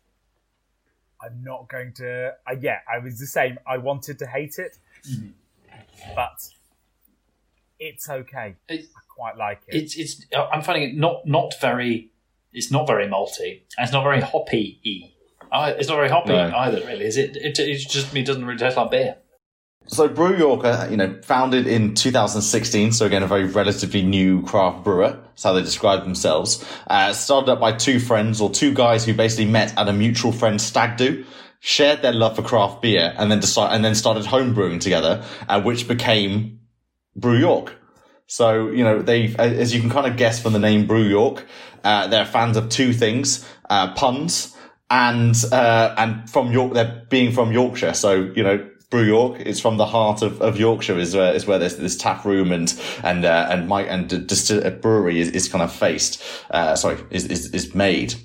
I'm 1.21 1.43
not 1.43 1.69
going 1.69 1.93
to. 1.95 2.33
Uh, 2.49 2.55
yeah, 2.59 2.79
I 2.93 2.99
was 2.99 3.19
the 3.19 3.25
same. 3.27 3.57
I 3.67 3.77
wanted 3.77 4.19
to 4.19 4.27
hate 4.27 4.55
it, 4.57 4.77
Mm-hmm. 5.09 5.29
but 6.15 6.37
it's 7.79 8.09
okay. 8.09 8.55
It- 8.67 8.85
I 8.95 8.99
quite 9.15 9.37
like 9.37 9.61
it. 9.67 9.75
It's 9.75 9.95
it's 9.97 10.25
I'm 10.33 10.61
finding 10.61 10.89
it 10.89 10.95
not 10.97 11.25
not 11.27 11.55
very. 11.61 12.11
It's 12.53 12.71
not 12.71 12.87
very 12.87 13.07
malty. 13.07 13.61
And 13.77 13.83
it's 13.85 13.91
not 13.93 14.03
very 14.03 14.21
hoppy. 14.21 14.79
y. 14.85 15.11
I- 15.51 15.71
It's 15.71 15.87
not 15.87 15.95
very 15.95 16.09
hoppy 16.09 16.29
No. 16.33 16.51
either. 16.55 16.79
Really, 16.85 17.05
is 17.05 17.17
it? 17.17 17.35
It, 17.35 17.57
it 17.59 17.77
just 17.89 18.13
me 18.13 18.23
doesn't 18.23 18.45
really 18.45 18.57
taste 18.59 18.77
like 18.77 18.91
beer. 18.91 19.17
So 19.91 20.07
Brew 20.07 20.37
York, 20.37 20.65
uh, 20.65 20.87
you 20.91 20.97
know, 20.97 21.19
founded 21.23 21.65
in 21.65 21.95
2016. 21.95 22.91
So 22.91 23.07
again, 23.07 23.23
a 23.23 23.27
very 23.27 23.45
relatively 23.45 24.03
new 24.03 24.43
craft 24.43 24.83
brewer. 24.83 25.19
That's 25.23 25.43
how 25.43 25.53
they 25.53 25.63
describe 25.63 26.03
themselves. 26.03 26.63
Uh, 26.87 27.11
started 27.13 27.51
up 27.51 27.59
by 27.59 27.71
two 27.71 27.99
friends 27.99 28.39
or 28.39 28.51
two 28.51 28.71
guys 28.71 29.03
who 29.03 29.15
basically 29.15 29.45
met 29.45 29.75
at 29.79 29.89
a 29.89 29.93
mutual 29.93 30.31
friend 30.31 30.61
stag 30.61 30.97
do, 30.97 31.25
shared 31.59 32.03
their 32.03 32.13
love 32.13 32.35
for 32.35 32.43
craft 32.43 32.83
beer, 32.83 33.15
and 33.17 33.31
then 33.31 33.39
decided 33.39 33.73
and 33.75 33.83
then 33.83 33.95
started 33.95 34.27
home 34.27 34.53
brewing 34.53 34.77
together, 34.77 35.25
uh, 35.47 35.59
which 35.59 35.87
became 35.87 36.59
Brew 37.15 37.39
York. 37.39 37.75
So, 38.27 38.69
you 38.69 38.83
know, 38.83 39.01
they, 39.01 39.35
as 39.37 39.73
you 39.73 39.81
can 39.81 39.89
kind 39.89 40.05
of 40.05 40.17
guess 40.17 40.39
from 40.39 40.53
the 40.53 40.59
name 40.59 40.85
Brew 40.85 41.03
York, 41.03 41.47
uh, 41.83 42.05
they're 42.07 42.25
fans 42.25 42.57
of 42.57 42.69
two 42.69 42.93
things, 42.93 43.43
uh, 43.71 43.91
puns 43.95 44.55
and, 44.91 45.35
uh, 45.51 45.95
and 45.97 46.29
from 46.29 46.51
York, 46.51 46.73
they're 46.73 47.07
being 47.09 47.31
from 47.31 47.51
Yorkshire. 47.51 47.95
So, 47.95 48.31
you 48.35 48.43
know, 48.43 48.69
Brew 48.89 49.03
York 49.03 49.39
It's 49.39 49.59
from 49.59 49.77
the 49.77 49.85
heart 49.85 50.21
of, 50.21 50.41
of 50.41 50.59
Yorkshire 50.59 50.97
is 50.97 51.15
where, 51.15 51.33
is 51.33 51.45
where 51.45 51.59
this, 51.59 51.75
this 51.75 51.95
tap 51.95 52.25
room 52.25 52.51
and, 52.51 52.73
and, 53.03 53.23
uh, 53.23 53.47
and 53.49 53.67
Mike 53.67 53.87
and 53.89 54.27
distill, 54.27 54.65
uh, 54.65 54.71
brewery 54.71 55.19
is, 55.19 55.29
is 55.29 55.47
kind 55.47 55.63
of 55.63 55.71
faced, 55.71 56.21
uh, 56.49 56.75
sorry, 56.75 56.97
is, 57.11 57.25
is, 57.25 57.53
is 57.53 57.75
made. 57.75 58.15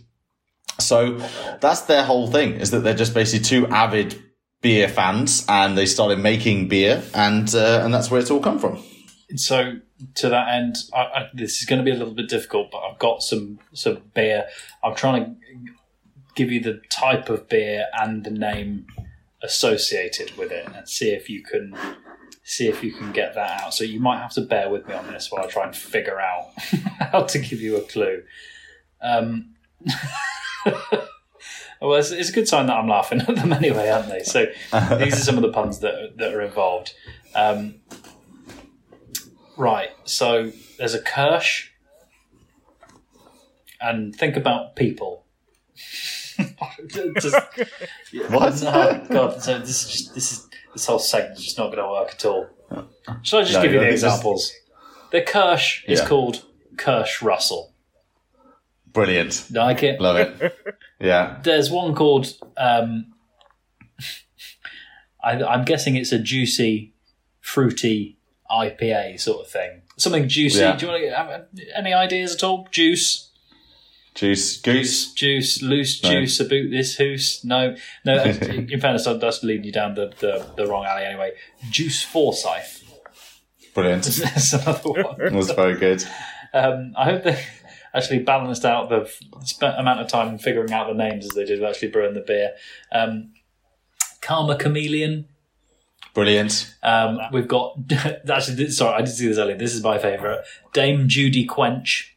So 0.80 1.18
that's 1.60 1.82
their 1.82 2.04
whole 2.04 2.28
thing 2.28 2.54
is 2.54 2.70
that 2.70 2.80
they're 2.80 2.94
just 2.94 3.14
basically 3.14 3.44
two 3.44 3.66
avid 3.68 4.20
beer 4.62 4.88
fans 4.88 5.44
and 5.48 5.76
they 5.76 5.86
started 5.86 6.18
making 6.18 6.68
beer 6.68 7.02
and, 7.14 7.54
uh, 7.54 7.82
and 7.84 7.92
that's 7.92 8.10
where 8.10 8.20
it's 8.20 8.30
all 8.30 8.40
come 8.40 8.58
from. 8.58 8.82
so 9.36 9.74
to 10.14 10.28
that 10.28 10.48
end, 10.48 10.76
I, 10.92 10.98
I, 11.00 11.30
this 11.34 11.60
is 11.60 11.66
going 11.66 11.78
to 11.78 11.84
be 11.84 11.90
a 11.90 11.94
little 11.94 12.14
bit 12.14 12.28
difficult, 12.28 12.70
but 12.70 12.78
I've 12.78 12.98
got 12.98 13.22
some 13.22 13.58
some 13.72 14.02
beer. 14.14 14.46
I'm 14.82 14.94
trying 14.94 15.24
to 15.24 15.72
give 16.34 16.50
you 16.50 16.60
the 16.60 16.80
type 16.90 17.28
of 17.28 17.48
beer 17.48 17.86
and 18.00 18.24
the 18.24 18.30
name 18.30 18.86
associated 19.44 20.36
with 20.36 20.50
it, 20.50 20.66
and 20.66 20.88
see 20.88 21.10
if 21.10 21.30
you 21.30 21.42
can 21.42 21.76
see 22.44 22.68
if 22.68 22.84
you 22.84 22.92
can 22.92 23.12
get 23.12 23.34
that 23.34 23.62
out. 23.62 23.74
So 23.74 23.84
you 23.84 24.00
might 24.00 24.18
have 24.18 24.32
to 24.34 24.42
bear 24.42 24.68
with 24.68 24.86
me 24.86 24.94
on 24.94 25.06
this 25.06 25.30
while 25.30 25.44
I 25.44 25.46
try 25.48 25.64
and 25.64 25.74
figure 25.74 26.20
out 26.20 26.50
how 27.12 27.22
to 27.22 27.38
give 27.38 27.60
you 27.60 27.76
a 27.76 27.80
clue. 27.80 28.22
Um, 29.00 29.54
well, 31.80 31.94
it's, 31.94 32.10
it's, 32.10 32.28
a 32.28 32.32
good 32.32 32.46
sign 32.46 32.66
that 32.66 32.76
I'm 32.76 32.88
laughing 32.88 33.20
at 33.22 33.34
them 33.34 33.52
anyway, 33.52 33.88
aren't 33.88 34.08
they? 34.08 34.22
So 34.22 34.46
these 34.98 35.14
are 35.14 35.24
some 35.24 35.36
of 35.36 35.42
the 35.42 35.52
puns 35.52 35.80
that 35.80 36.16
that 36.18 36.34
are 36.34 36.42
involved. 36.42 36.94
Um, 37.34 37.76
right. 39.56 39.90
So 40.04 40.52
there's 40.78 40.94
a 40.94 41.02
Kirsch, 41.02 41.70
and 43.80 44.14
think 44.14 44.36
about 44.36 44.76
people. 44.76 45.24
just, 47.20 47.34
what? 48.28 48.62
Oh 48.64 49.06
God! 49.10 49.42
So 49.42 49.58
this 49.58 49.84
is 49.84 49.90
just 49.90 50.14
this 50.14 50.32
is 50.32 50.48
this 50.72 50.86
whole 50.86 50.98
segment's 50.98 51.42
just 51.42 51.58
not 51.58 51.66
going 51.66 51.82
to 51.82 51.88
work 51.88 52.10
at 52.12 52.24
all. 52.24 52.48
Shall 53.22 53.40
I 53.40 53.42
just 53.42 53.54
no, 53.54 53.62
give 53.62 53.72
you 53.72 53.80
the 53.80 53.90
examples? 53.90 54.52
The 55.10 55.22
Kirsch 55.22 55.84
is 55.86 56.00
yeah. 56.00 56.08
called 56.08 56.44
Kirsch 56.76 57.22
Russell. 57.22 57.72
Brilliant. 58.92 59.50
Like 59.50 59.82
it? 59.82 60.00
Love 60.00 60.16
it. 60.16 60.56
Yeah. 61.00 61.40
There's 61.42 61.70
one 61.70 61.94
called. 61.94 62.32
Um, 62.56 63.12
I, 65.22 65.42
I'm 65.42 65.64
guessing 65.64 65.96
it's 65.96 66.12
a 66.12 66.18
juicy, 66.18 66.94
fruity 67.40 68.18
IPA 68.50 69.20
sort 69.20 69.44
of 69.44 69.50
thing. 69.50 69.82
Something 69.96 70.28
juicy. 70.28 70.60
Yeah. 70.60 70.76
Do 70.76 70.86
you 70.86 70.92
want 70.92 71.04
to 71.04 71.16
have 71.16 71.46
any 71.74 71.92
ideas 71.92 72.34
at 72.34 72.42
all? 72.42 72.68
Juice. 72.70 73.30
Juice, 74.14 74.58
goose, 74.58 75.12
juice, 75.12 75.60
loose 75.60 76.00
no. 76.02 76.10
juice 76.10 76.38
about 76.38 76.70
this 76.70 76.96
hoose. 76.96 77.44
No, 77.44 77.74
no. 78.04 78.22
in 78.22 78.80
fairness, 78.80 79.04
that's 79.04 79.42
leading 79.42 79.64
you 79.64 79.72
down 79.72 79.94
the, 79.94 80.12
the, 80.20 80.46
the 80.56 80.66
wrong 80.68 80.84
alley 80.84 81.04
anyway. 81.04 81.32
Juice 81.70 82.02
Forsyth. 82.04 82.84
Brilliant. 83.74 84.04
That's 84.04 84.52
another 84.52 84.88
one. 84.88 85.18
That 85.18 85.32
was 85.32 85.50
very 85.50 85.76
good. 85.76 86.04
Um, 86.52 86.92
I 86.96 87.06
hope 87.06 87.24
they 87.24 87.44
actually 87.92 88.20
balanced 88.20 88.64
out 88.64 88.88
the 88.88 89.10
spent 89.42 89.78
amount 89.78 90.00
of 90.00 90.06
time 90.06 90.38
figuring 90.38 90.72
out 90.72 90.86
the 90.86 90.94
names 90.94 91.24
as 91.24 91.32
they 91.32 91.44
did 91.44 91.62
actually 91.62 91.88
brewing 91.88 92.14
the 92.14 92.20
beer. 92.20 92.52
Um, 92.92 93.32
Karma 94.20 94.56
Chameleon. 94.56 95.26
Brilliant. 96.14 96.72
Um, 96.84 97.18
we've 97.32 97.48
got 97.48 97.76
actually. 98.30 98.70
Sorry, 98.70 98.94
I 98.94 98.98
did 98.98 99.08
see 99.08 99.26
this 99.26 99.38
earlier. 99.38 99.58
This 99.58 99.74
is 99.74 99.82
my 99.82 99.98
favourite. 99.98 100.44
Dame 100.72 101.08
Judy 101.08 101.44
Quench. 101.44 102.13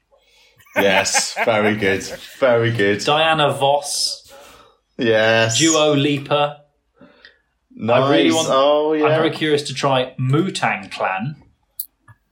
Yes, 0.77 1.35
very 1.45 1.75
good. 1.75 2.03
Very 2.39 2.71
good. 2.71 3.03
Diana 3.03 3.51
Voss. 3.51 4.31
Yes. 4.97 5.59
Duo 5.59 5.93
Leaper. 5.93 6.57
Nice. 7.71 8.01
I 8.01 8.11
really 8.11 8.31
want, 8.31 8.47
oh, 8.49 8.93
yeah. 8.93 9.05
I'm 9.05 9.11
very 9.11 9.29
curious 9.29 9.63
to 9.63 9.73
try 9.73 10.15
Mutang 10.19 10.91
Clan. 10.91 11.35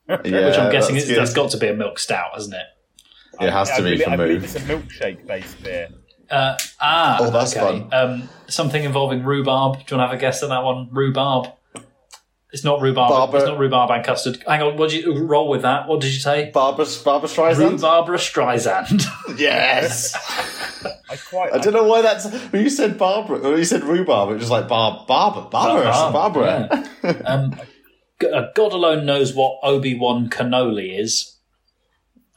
yeah, 0.10 0.48
which 0.48 0.58
I'm 0.58 0.72
guessing 0.72 0.96
is, 0.96 1.08
that's 1.08 1.34
got 1.34 1.52
to 1.52 1.58
be 1.58 1.68
a 1.68 1.74
milk 1.74 2.00
stout, 2.00 2.32
hasn't 2.34 2.56
it? 2.56 2.66
It 3.40 3.52
has 3.52 3.70
I, 3.70 3.78
to 3.78 3.82
I 3.82 3.84
be 3.84 3.84
believe, 3.92 4.04
for 4.04 4.10
I 4.10 4.18
believe 4.18 4.44
it's 4.44 4.56
a 4.56 4.60
milkshake 4.60 5.28
based 5.28 5.62
beer. 5.64 5.90
Uh, 6.30 6.58
ah, 6.82 7.18
oh, 7.20 7.30
that's 7.30 7.56
okay. 7.56 7.88
fun. 7.88 7.94
Um, 7.94 8.30
something 8.48 8.84
involving 8.84 9.24
rhubarb. 9.24 9.74
Do 9.74 9.80
you 9.80 9.98
want 9.98 10.08
to 10.08 10.12
have 10.12 10.12
a 10.12 10.18
guess 10.18 10.42
on 10.42 10.50
that 10.50 10.64
one? 10.64 10.90
Rhubarb. 10.92 11.52
It's 12.56 12.63
not 12.63 12.80
rhubarb. 12.80 13.10
Barbara, 13.10 13.41
it's 13.41 13.50
not 13.50 13.60
rhubarb 13.60 13.91
and 13.91 14.02
custard. 14.02 14.41
Hang 14.48 14.62
on, 14.62 14.78
what 14.78 14.89
did 14.89 15.04
you 15.04 15.26
roll 15.26 15.50
with 15.50 15.63
that? 15.63 15.89
What 15.89 16.00
did 16.00 16.13
you 16.13 16.22
say? 16.22 16.52
Barbara, 16.52 16.86
Barbara 17.04 17.28
Streisand. 17.28 17.82
Barbara 17.82 18.18
Streisand. 18.18 19.04
yes. 19.38 20.15
I 21.10 21.18
quite. 21.18 21.52
I 21.52 21.58
don't 21.58 21.74
know 21.74 21.84
why 21.84 22.02
that's. 22.02 22.32
When 22.54 22.63
you 22.63 22.70
said 22.70 22.98
Barbara, 22.98 23.39
when 23.39 23.58
you 23.58 23.65
said 23.65 23.84
rhubarb, 23.84 24.30
it 24.30 24.34
was 24.36 24.44
just 24.44 24.52
like 24.52 24.70
Barb, 24.70 25.06
Barbara, 25.06 25.50
Barbara, 25.50 25.91
Barbara. 26.13 26.88
Yeah. 27.04 27.10
um, 27.26 27.60
uh, 28.24 28.44
God 28.56 28.72
alone 28.72 29.06
knows 29.06 29.34
what 29.34 29.60
Obi 29.62 30.00
Wan 30.00 30.30
cannoli 30.30 30.98
is. 30.98 31.36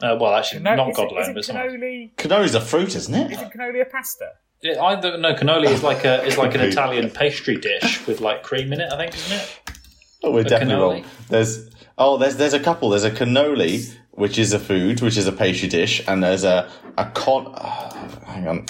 Uh, 0.01 0.17
well, 0.19 0.35
actually, 0.35 0.63
Cano- 0.63 0.87
not 0.87 0.95
God 0.95 1.13
alone, 1.13 1.33
but 1.33 1.45
cannoli. 1.45 2.13
Cannoli's 2.17 2.55
a 2.55 2.59
fruit, 2.59 2.93
isn't 2.93 3.15
it? 3.15 3.31
Isn't 3.31 3.53
cannoli 3.53 3.81
a 3.81 3.85
pasta? 3.85 4.31
Yeah, 4.63 4.83
I 4.83 4.99
don't 4.99 5.21
know. 5.21 5.33
Cannoli 5.33 5.67
is 5.67 5.81
like 5.81 6.03
a 6.03 6.21
is 6.25 6.37
like 6.37 6.55
an 6.55 6.59
Italian 6.61 7.09
pastry 7.09 7.55
dish 7.55 8.05
with 8.05 8.19
like 8.19 8.43
cream 8.43 8.73
in 8.73 8.81
it. 8.81 8.91
I 8.91 8.97
think, 8.97 9.15
isn't 9.15 9.37
it? 9.37 9.78
Oh, 10.23 10.31
we're 10.31 10.41
a 10.41 10.43
definitely 10.43 10.75
cannoli? 10.75 11.03
wrong. 11.03 11.05
There's 11.29 11.69
oh, 11.97 12.17
there's 12.17 12.35
there's 12.35 12.53
a 12.53 12.59
couple. 12.59 12.89
There's 12.89 13.05
a 13.05 13.11
cannoli, 13.11 13.95
which 14.11 14.37
is 14.37 14.53
a 14.53 14.59
food, 14.59 15.01
which 15.01 15.17
is 15.17 15.27
a 15.27 15.31
pastry 15.31 15.69
dish, 15.69 16.01
and 16.07 16.23
there's 16.23 16.43
a 16.43 16.69
a 16.97 17.05
con. 17.11 17.53
Uh, 17.55 18.25
hang 18.25 18.47
on, 18.47 18.65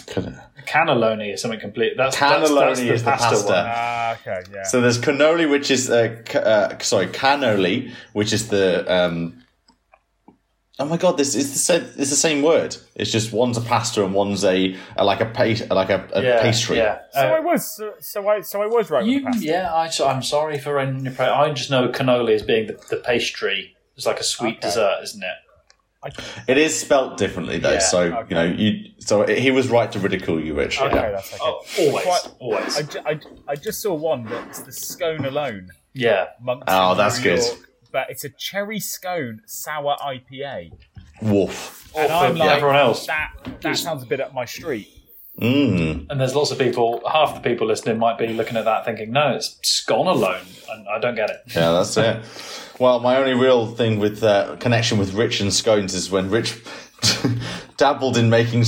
cannelloni 0.70 1.34
is 1.34 1.42
something 1.42 1.60
complete. 1.60 1.94
That's 1.98 2.16
cannelloni 2.16 2.40
that's, 2.40 2.54
that's 2.54 2.80
the 2.80 2.94
is 2.94 3.04
the 3.04 3.12
pasta. 3.12 3.30
pasta. 3.30 3.64
Ah, 3.68 4.18
okay, 4.22 4.42
yeah. 4.54 4.64
So 4.64 4.82
there's 4.82 5.00
cannoli, 5.00 5.50
which 5.50 5.72
is 5.72 5.90
uh, 5.90 6.16
uh, 6.36 6.78
sorry, 6.80 7.08
cannoli, 7.08 7.92
which 8.14 8.32
is 8.34 8.50
the 8.50 8.86
um, 8.94 9.44
Oh 10.80 10.86
my 10.86 10.96
god, 10.96 11.18
this 11.18 11.36
is 11.36 11.52
the 11.52 11.60
same. 11.60 11.84
It's 11.98 12.10
the 12.10 12.16
same 12.16 12.42
word. 12.42 12.78
It's 12.96 13.12
just 13.12 13.34
one's 13.34 13.58
a 13.58 13.62
pasta 13.62 14.04
and 14.04 14.14
one's 14.14 14.46
a, 14.46 14.78
a 14.96 15.04
like 15.04 15.20
a 15.20 15.26
pa- 15.26 15.76
like 15.76 15.90
a, 15.90 16.08
a 16.14 16.24
yeah, 16.24 16.42
pastry. 16.42 16.78
Yeah. 16.78 17.00
So 17.12 17.20
uh, 17.20 17.36
I 17.36 17.40
was 17.42 17.76
so, 17.76 17.94
so, 18.00 18.28
I 18.30 18.40
so 18.42 18.62
I 18.62 18.66
was 18.66 18.90
right. 18.90 19.06
You, 19.06 19.28
yeah, 19.40 19.74
I, 19.74 19.92
am 20.10 20.24
sorry 20.24 20.58
for 20.58 20.80
any. 20.80 21.10
I 21.18 21.52
just 21.52 21.70
know 21.70 21.90
cannoli 21.90 22.34
as 22.34 22.44
being 22.44 22.68
the, 22.68 22.80
the 22.90 22.96
pastry. 22.96 23.76
It's 23.98 24.06
like 24.06 24.22
a 24.22 24.24
sweet 24.24 24.58
okay. 24.60 24.68
dessert, 24.68 25.00
isn't 25.04 25.22
it? 25.22 25.36
It 26.48 26.58
is 26.58 26.80
spelt 26.80 27.18
differently 27.18 27.60
though, 27.60 27.74
yeah, 27.74 27.80
so 27.80 28.02
okay. 28.04 28.30
you 28.30 28.36
know 28.36 28.44
you. 28.46 28.92
So 29.00 29.28
he 29.28 29.52
was 29.52 29.68
right 29.68 29.92
to 29.92 30.00
ridicule 30.00 30.40
you, 30.40 30.54
Rich. 30.54 30.80
Okay, 30.80 30.96
yeah. 30.96 31.12
that's 31.12 31.34
okay. 31.34 31.42
Oh, 31.44 31.66
always, 31.78 32.06
Quite, 32.06 32.32
always. 32.40 32.78
I, 32.78 33.10
I, 33.10 33.20
I, 33.50 33.56
just 33.56 33.82
saw 33.82 33.94
one 33.94 34.24
that's 34.24 34.62
the 34.62 34.72
scone 34.72 35.26
alone. 35.26 35.72
Yeah. 35.94 36.28
Moncton, 36.42 36.68
oh, 36.70 36.96
that's 36.96 37.18
New 37.18 37.24
good. 37.24 37.40
York, 37.40 37.69
but 37.92 38.10
it's 38.10 38.24
a 38.24 38.30
cherry 38.30 38.80
scone 38.80 39.42
sour 39.46 39.96
IPA. 40.02 40.74
Woof. 41.22 41.92
And 41.96 42.12
I'm 42.12 42.36
like, 42.36 42.50
everyone 42.50 42.78
else. 42.78 43.08
That, 43.08 43.34
that 43.62 43.78
sounds 43.78 44.04
a 44.04 44.06
bit 44.06 44.22
up 44.22 44.34
my 44.34 44.46
street. 44.46 44.88
Mm. 45.40 46.08
And 46.10 46.20
there's 46.20 46.36
lots 46.36 46.52
of 46.52 46.60
people, 46.60 47.02
half 47.10 47.34
the 47.34 47.42
people 47.42 47.68
listening 47.68 47.98
might 47.98 48.18
be 48.18 48.28
looking 48.28 48.58
at 48.58 48.66
that 48.66 48.84
thinking, 48.86 49.12
no, 49.12 49.36
it's 49.36 49.58
Scone 49.64 50.08
alone. 50.08 50.46
And 50.70 50.88
I 50.88 51.00
don't 51.00 51.16
get 51.16 51.30
it. 51.30 51.44
Yeah, 51.48 51.72
that's 51.72 51.96
it. 51.98 52.24
Well, 52.80 53.00
my 53.00 53.18
only 53.18 53.34
real 53.34 53.68
thing 53.68 54.00
with 54.00 54.24
uh, 54.24 54.56
connection 54.58 54.98
with 54.98 55.14
Rich 55.14 55.42
and 55.42 55.54
scones 55.54 55.94
is 55.94 56.12
when 56.12 56.30
Rich 56.30 56.62
dabbled 57.78 58.18
in 58.18 58.30
making 58.30 58.64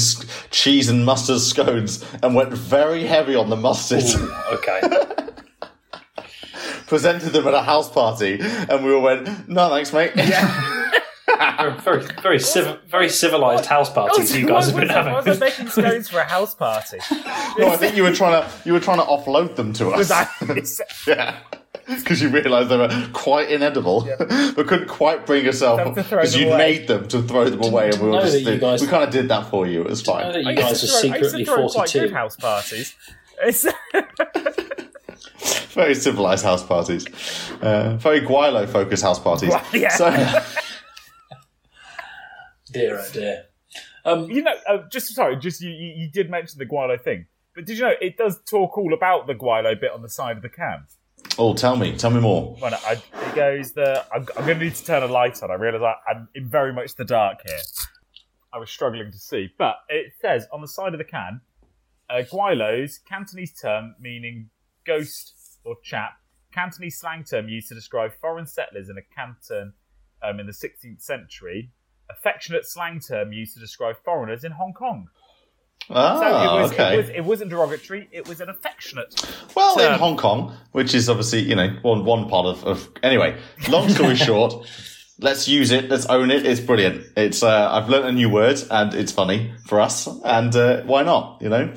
cheese 0.49 0.89
and 0.89 1.05
mustard 1.05 1.39
scones 1.39 2.03
and 2.21 2.35
went 2.35 2.51
very 2.51 3.05
heavy 3.05 3.35
on 3.35 3.49
the 3.49 3.55
mustard. 3.55 4.03
Ooh, 4.03 4.33
okay. 4.53 4.81
Presented 6.91 7.29
them 7.29 7.47
at 7.47 7.53
a 7.53 7.61
house 7.61 7.89
party, 7.89 8.37
and 8.41 8.83
we 8.83 8.93
all 8.93 9.01
went, 9.01 9.47
"No, 9.47 9.69
thanks, 9.69 9.93
mate." 9.93 10.11
Yeah 10.17 10.81
very, 11.83 12.03
very, 12.21 12.37
civ- 12.37 12.81
very 12.89 13.07
civilized 13.07 13.65
house 13.65 13.89
parties 13.89 14.35
you 14.35 14.45
guys 14.45 14.67
have 14.67 14.75
been 14.75 14.89
having. 14.89 15.13
I 15.13 15.21
was 15.21 15.39
making 15.39 15.67
stones 15.69 16.09
for 16.09 16.19
a 16.19 16.25
house 16.25 16.53
party. 16.53 16.97
no, 17.57 17.69
I 17.69 17.77
think 17.77 17.95
you 17.95 18.03
were 18.03 18.11
trying 18.11 18.43
to 18.43 18.51
you 18.65 18.73
were 18.73 18.81
trying 18.81 18.97
to 18.97 19.05
offload 19.05 19.55
them 19.55 19.71
to 19.73 19.91
us. 19.91 20.81
yeah. 21.07 21.39
Because 21.87 22.21
you 22.21 22.27
realised 22.27 22.67
they 22.67 22.77
were 22.77 23.07
quite 23.13 23.49
inedible, 23.49 24.05
yeah. 24.05 24.17
but 24.55 24.67
couldn't 24.67 24.89
quite 24.89 25.25
bring 25.25 25.45
yourself 25.45 25.95
because 25.95 26.35
you'd 26.35 26.57
made 26.57 26.89
them 26.89 27.07
to 27.07 27.21
throw 27.23 27.49
them 27.49 27.63
away, 27.63 27.89
and 27.89 28.01
we 28.01 28.09
were 28.09 28.21
just 28.21 28.43
did, 28.43 28.59
guys, 28.59 28.81
we 28.81 28.87
kind 28.87 29.03
of 29.05 29.11
did 29.11 29.29
that 29.29 29.49
for 29.49 29.65
you. 29.65 29.81
It 29.81 29.89
was 29.89 30.01
fine. 30.01 30.25
Know 30.25 30.33
that 30.33 30.43
you 30.43 30.55
guys 30.55 30.83
are 30.83 30.87
secretly 30.87 31.45
forty-two 31.45 32.13
house 32.13 32.35
parties. 32.35 32.95
very 35.71 35.95
civilized 35.95 36.43
house 36.43 36.63
parties, 36.63 37.05
uh, 37.61 37.97
very 37.97 38.21
Gweilo 38.21 38.67
focused 38.67 39.03
house 39.03 39.19
parties. 39.19 39.49
Well, 39.49 39.65
yeah. 39.73 39.89
So, 39.89 40.09
Dear 42.71 42.99
oh 42.99 43.09
dear. 43.11 43.45
Um, 44.05 44.31
you 44.31 44.41
know, 44.41 44.53
uh, 44.67 44.79
just 44.89 45.13
sorry, 45.13 45.37
just 45.37 45.61
you, 45.61 45.69
you, 45.69 45.93
you 45.97 46.11
did 46.11 46.29
mention 46.29 46.57
the 46.57 46.65
Gweilo 46.65 46.99
thing, 47.01 47.27
but 47.53 47.65
did 47.65 47.77
you 47.77 47.83
know 47.83 47.93
it 48.01 48.17
does 48.17 48.39
talk 48.49 48.77
all 48.77 48.93
about 48.93 49.27
the 49.27 49.35
Gweilo 49.35 49.79
bit 49.79 49.91
on 49.91 50.01
the 50.01 50.09
side 50.09 50.37
of 50.37 50.43
the 50.43 50.49
can? 50.49 50.85
Oh, 51.37 51.53
tell 51.53 51.75
me, 51.75 51.95
tell 51.95 52.09
me 52.09 52.19
more. 52.19 52.57
Well, 52.61 52.73
I, 52.85 52.93
it 52.93 53.35
goes 53.35 53.73
the. 53.73 54.03
I'm, 54.13 54.25
I'm 54.35 54.45
going 54.45 54.57
to 54.57 54.65
need 54.65 54.75
to 54.75 54.85
turn 54.85 55.03
a 55.03 55.07
light 55.07 55.41
on. 55.43 55.51
I 55.51 55.55
realise 55.55 55.81
I, 55.81 55.95
I'm 56.09 56.29
in 56.33 56.49
very 56.49 56.73
much 56.73 56.95
the 56.95 57.05
dark 57.05 57.39
here. 57.45 57.59
I 58.53 58.57
was 58.57 58.69
struggling 58.69 59.11
to 59.11 59.17
see, 59.17 59.49
but 59.57 59.75
it 59.87 60.13
says 60.21 60.47
on 60.51 60.61
the 60.61 60.67
side 60.67 60.93
of 60.93 60.97
the 60.97 61.05
can, 61.05 61.41
uh, 62.09 62.23
Gweilos, 62.23 62.99
Cantonese 63.05 63.53
term 63.53 63.95
meaning 63.99 64.49
ghost 64.85 65.59
or 65.63 65.75
chap, 65.83 66.13
Cantonese 66.53 66.99
slang 66.99 67.23
term 67.23 67.47
used 67.47 67.69
to 67.69 67.75
describe 67.75 68.11
foreign 68.19 68.47
settlers 68.47 68.89
in 68.89 68.97
a 68.97 69.15
canton 69.15 69.73
um, 70.21 70.39
in 70.39 70.45
the 70.45 70.53
16th 70.53 71.01
century 71.01 71.71
affectionate 72.11 72.65
slang 72.65 72.99
term 72.99 73.31
used 73.31 73.53
to 73.55 73.59
describe 73.59 73.95
foreigners 74.03 74.43
in 74.43 74.51
Hong 74.51 74.73
Kong. 74.73 75.07
Ah, 75.89 76.19
so 76.19 76.27
it 76.27 76.61
was, 76.61 76.71
okay. 76.71 76.93
It, 76.93 77.19
was, 77.19 77.27
wasn't 77.27 77.49
derogatory. 77.49 78.07
It 78.11 78.27
was 78.27 78.39
an 78.39 78.49
affectionate. 78.49 79.13
Well, 79.55 79.75
term. 79.75 79.93
in 79.93 79.99
Hong 79.99 80.15
Kong, 80.15 80.55
which 80.71 80.93
is 80.93 81.09
obviously 81.09 81.41
you 81.41 81.55
know 81.55 81.75
one 81.81 82.05
one 82.05 82.29
part 82.29 82.45
of, 82.45 82.63
of 82.63 82.89
anyway. 83.01 83.37
Long 83.67 83.89
story 83.89 84.15
short, 84.29 84.67
let's 85.19 85.47
use 85.47 85.71
it. 85.71 85.89
Let's 85.89 86.05
own 86.05 86.29
it. 86.29 86.45
It's 86.45 86.61
brilliant. 86.61 87.07
It's 87.17 87.41
uh, 87.41 87.71
I've 87.71 87.89
learned 87.89 88.07
a 88.07 88.11
new 88.11 88.29
word 88.29 88.61
and 88.69 88.93
it's 88.93 89.11
funny 89.11 89.53
for 89.65 89.81
us. 89.81 90.07
And 90.23 90.55
uh, 90.55 90.83
why 90.83 91.03
not? 91.03 91.41
You 91.41 91.49
know, 91.49 91.73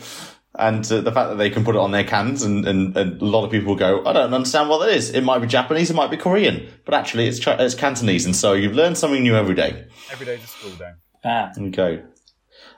And 0.57 0.85
uh, 0.93 1.01
the 1.01 1.11
fact 1.11 1.31
that 1.31 1.37
they 1.37 1.51
can 1.51 1.65
put 1.65 1.75
it 1.75 1.79
on 1.81 1.91
their 1.91 2.05
cans, 2.05 2.43
and, 2.45 2.65
and, 2.67 2.97
and 2.97 3.21
a 3.21 3.25
lot 3.25 3.45
of 3.45 3.51
people 3.51 3.75
go, 3.75 4.05
I 4.07 4.13
don't 4.13 4.33
understand 4.33 4.69
what 4.69 4.79
that 4.87 4.91
is. 4.95 5.11
It 5.11 5.23
might 5.23 5.41
be 5.41 5.49
Japanese, 5.49 5.91
it 5.91 5.95
might 5.95 6.11
be 6.11 6.17
Korean, 6.17 6.69
but 6.85 6.95
actually 6.95 7.27
it's, 7.27 7.41
Ch- 7.41 7.49
it's 7.49 7.75
Cantonese. 7.75 8.25
And 8.25 8.37
so 8.37 8.53
you've 8.53 8.75
learned 8.75 8.97
something 8.97 9.23
new 9.23 9.35
every 9.35 9.55
day. 9.57 9.87
Every 10.13 10.27
day 10.27 10.35
is 10.37 10.45
a 10.45 10.47
school 10.47 10.71
day. 10.73 10.93
Ah, 11.25 11.51
Okay. 11.59 12.03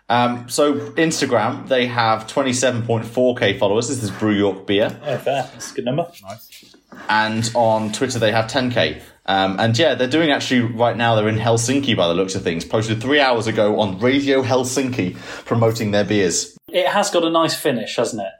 Um, 0.08 0.48
so 0.48 0.74
Instagram, 0.92 1.66
they 1.68 1.86
have 1.86 2.26
27.4k 2.28 3.58
followers. 3.58 3.88
This 3.88 4.02
is 4.02 4.10
Brew 4.10 4.32
York 4.32 4.66
Beer. 4.66 4.96
oh, 5.02 5.18
fair. 5.18 5.42
That's 5.52 5.72
a 5.72 5.74
good 5.74 5.84
number. 5.84 6.10
Nice. 6.22 6.74
And 7.08 7.50
on 7.54 7.92
Twitter, 7.92 8.18
they 8.20 8.30
have 8.32 8.46
10k. 8.46 9.02
Um, 9.26 9.58
and 9.58 9.76
yeah, 9.76 9.96
they're 9.96 10.06
doing 10.06 10.30
actually 10.30 10.60
right 10.60 10.96
now, 10.96 11.16
they're 11.16 11.28
in 11.28 11.36
Helsinki 11.38 11.96
by 11.96 12.06
the 12.06 12.14
looks 12.14 12.36
of 12.36 12.42
things. 12.42 12.64
Posted 12.64 13.02
three 13.02 13.18
hours 13.20 13.48
ago 13.48 13.80
on 13.80 13.98
Radio 13.98 14.42
Helsinki 14.42 15.16
promoting 15.44 15.90
their 15.90 16.04
beers. 16.04 16.55
It 16.72 16.88
has 16.88 17.10
got 17.10 17.24
a 17.24 17.30
nice 17.30 17.54
finish, 17.54 17.96
hasn't 17.96 18.22
it? 18.22 18.32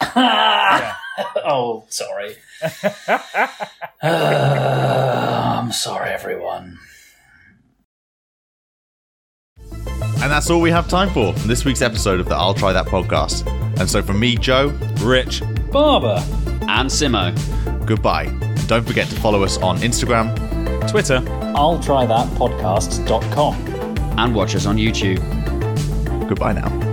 Oh, 1.44 1.84
sorry. 1.88 2.36
Uh, 4.02 5.58
I'm 5.62 5.70
sorry, 5.72 6.08
everyone. 6.10 6.78
And 9.70 10.30
that's 10.32 10.48
all 10.48 10.62
we 10.62 10.70
have 10.70 10.88
time 10.88 11.10
for 11.10 11.34
from 11.34 11.48
this 11.48 11.66
week's 11.66 11.82
episode 11.82 12.18
of 12.18 12.26
the 12.30 12.34
I'll 12.34 12.54
Try 12.54 12.72
That 12.72 12.86
podcast. 12.86 13.46
And 13.78 13.90
so 13.90 14.00
from 14.00 14.18
me, 14.18 14.36
Joe, 14.36 14.68
Rich, 15.02 15.42
Barber. 15.70 16.16
and 16.62 16.88
Simo. 16.88 17.34
goodbye. 17.86 18.24
And 18.24 18.68
don't 18.68 18.86
forget 18.86 19.06
to 19.08 19.16
follow 19.16 19.42
us 19.44 19.58
on 19.58 19.76
Instagram. 19.80 20.34
Twitter. 20.90 21.22
I'll 21.54 21.78
try 21.80 22.06
that 22.06 22.26
podcast.com. 22.38 23.54
And 24.18 24.34
watch 24.34 24.54
us 24.54 24.64
on 24.64 24.76
YouTube. 24.78 25.18
Goodbye 26.26 26.54
now. 26.54 26.89